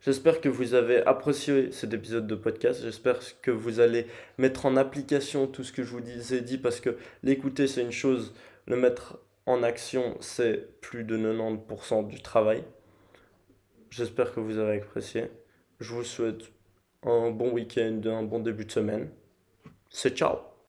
J'espère 0.00 0.40
que 0.40 0.48
vous 0.48 0.74
avez 0.74 1.04
apprécié 1.04 1.72
cet 1.72 1.92
épisode 1.92 2.26
de 2.26 2.36
podcast. 2.36 2.82
J'espère 2.82 3.18
que 3.42 3.50
vous 3.50 3.80
allez 3.80 4.06
mettre 4.38 4.64
en 4.64 4.76
application 4.76 5.48
tout 5.48 5.64
ce 5.64 5.72
que 5.72 5.82
je 5.82 5.90
vous 5.90 6.34
ai 6.34 6.40
dit 6.40 6.56
parce 6.56 6.80
que 6.80 6.96
l'écouter 7.24 7.66
c'est 7.66 7.82
une 7.82 7.90
chose, 7.90 8.32
le 8.66 8.76
mettre 8.76 9.18
en 9.44 9.64
action 9.64 10.16
c'est 10.20 10.80
plus 10.80 11.02
de 11.02 11.18
90% 11.18 12.06
du 12.06 12.22
travail. 12.22 12.62
J'espère 13.90 14.32
que 14.32 14.40
vous 14.40 14.58
avez 14.58 14.78
apprécié. 14.78 15.30
Je 15.80 15.92
vous 15.92 16.04
souhaite 16.04 16.42
un 17.02 17.30
bon 17.30 17.50
week-end, 17.50 18.00
un 18.06 18.22
bon 18.22 18.38
début 18.38 18.66
de 18.66 18.72
semaine. 18.72 19.10
C'est 19.90 20.16
ciao 20.16 20.47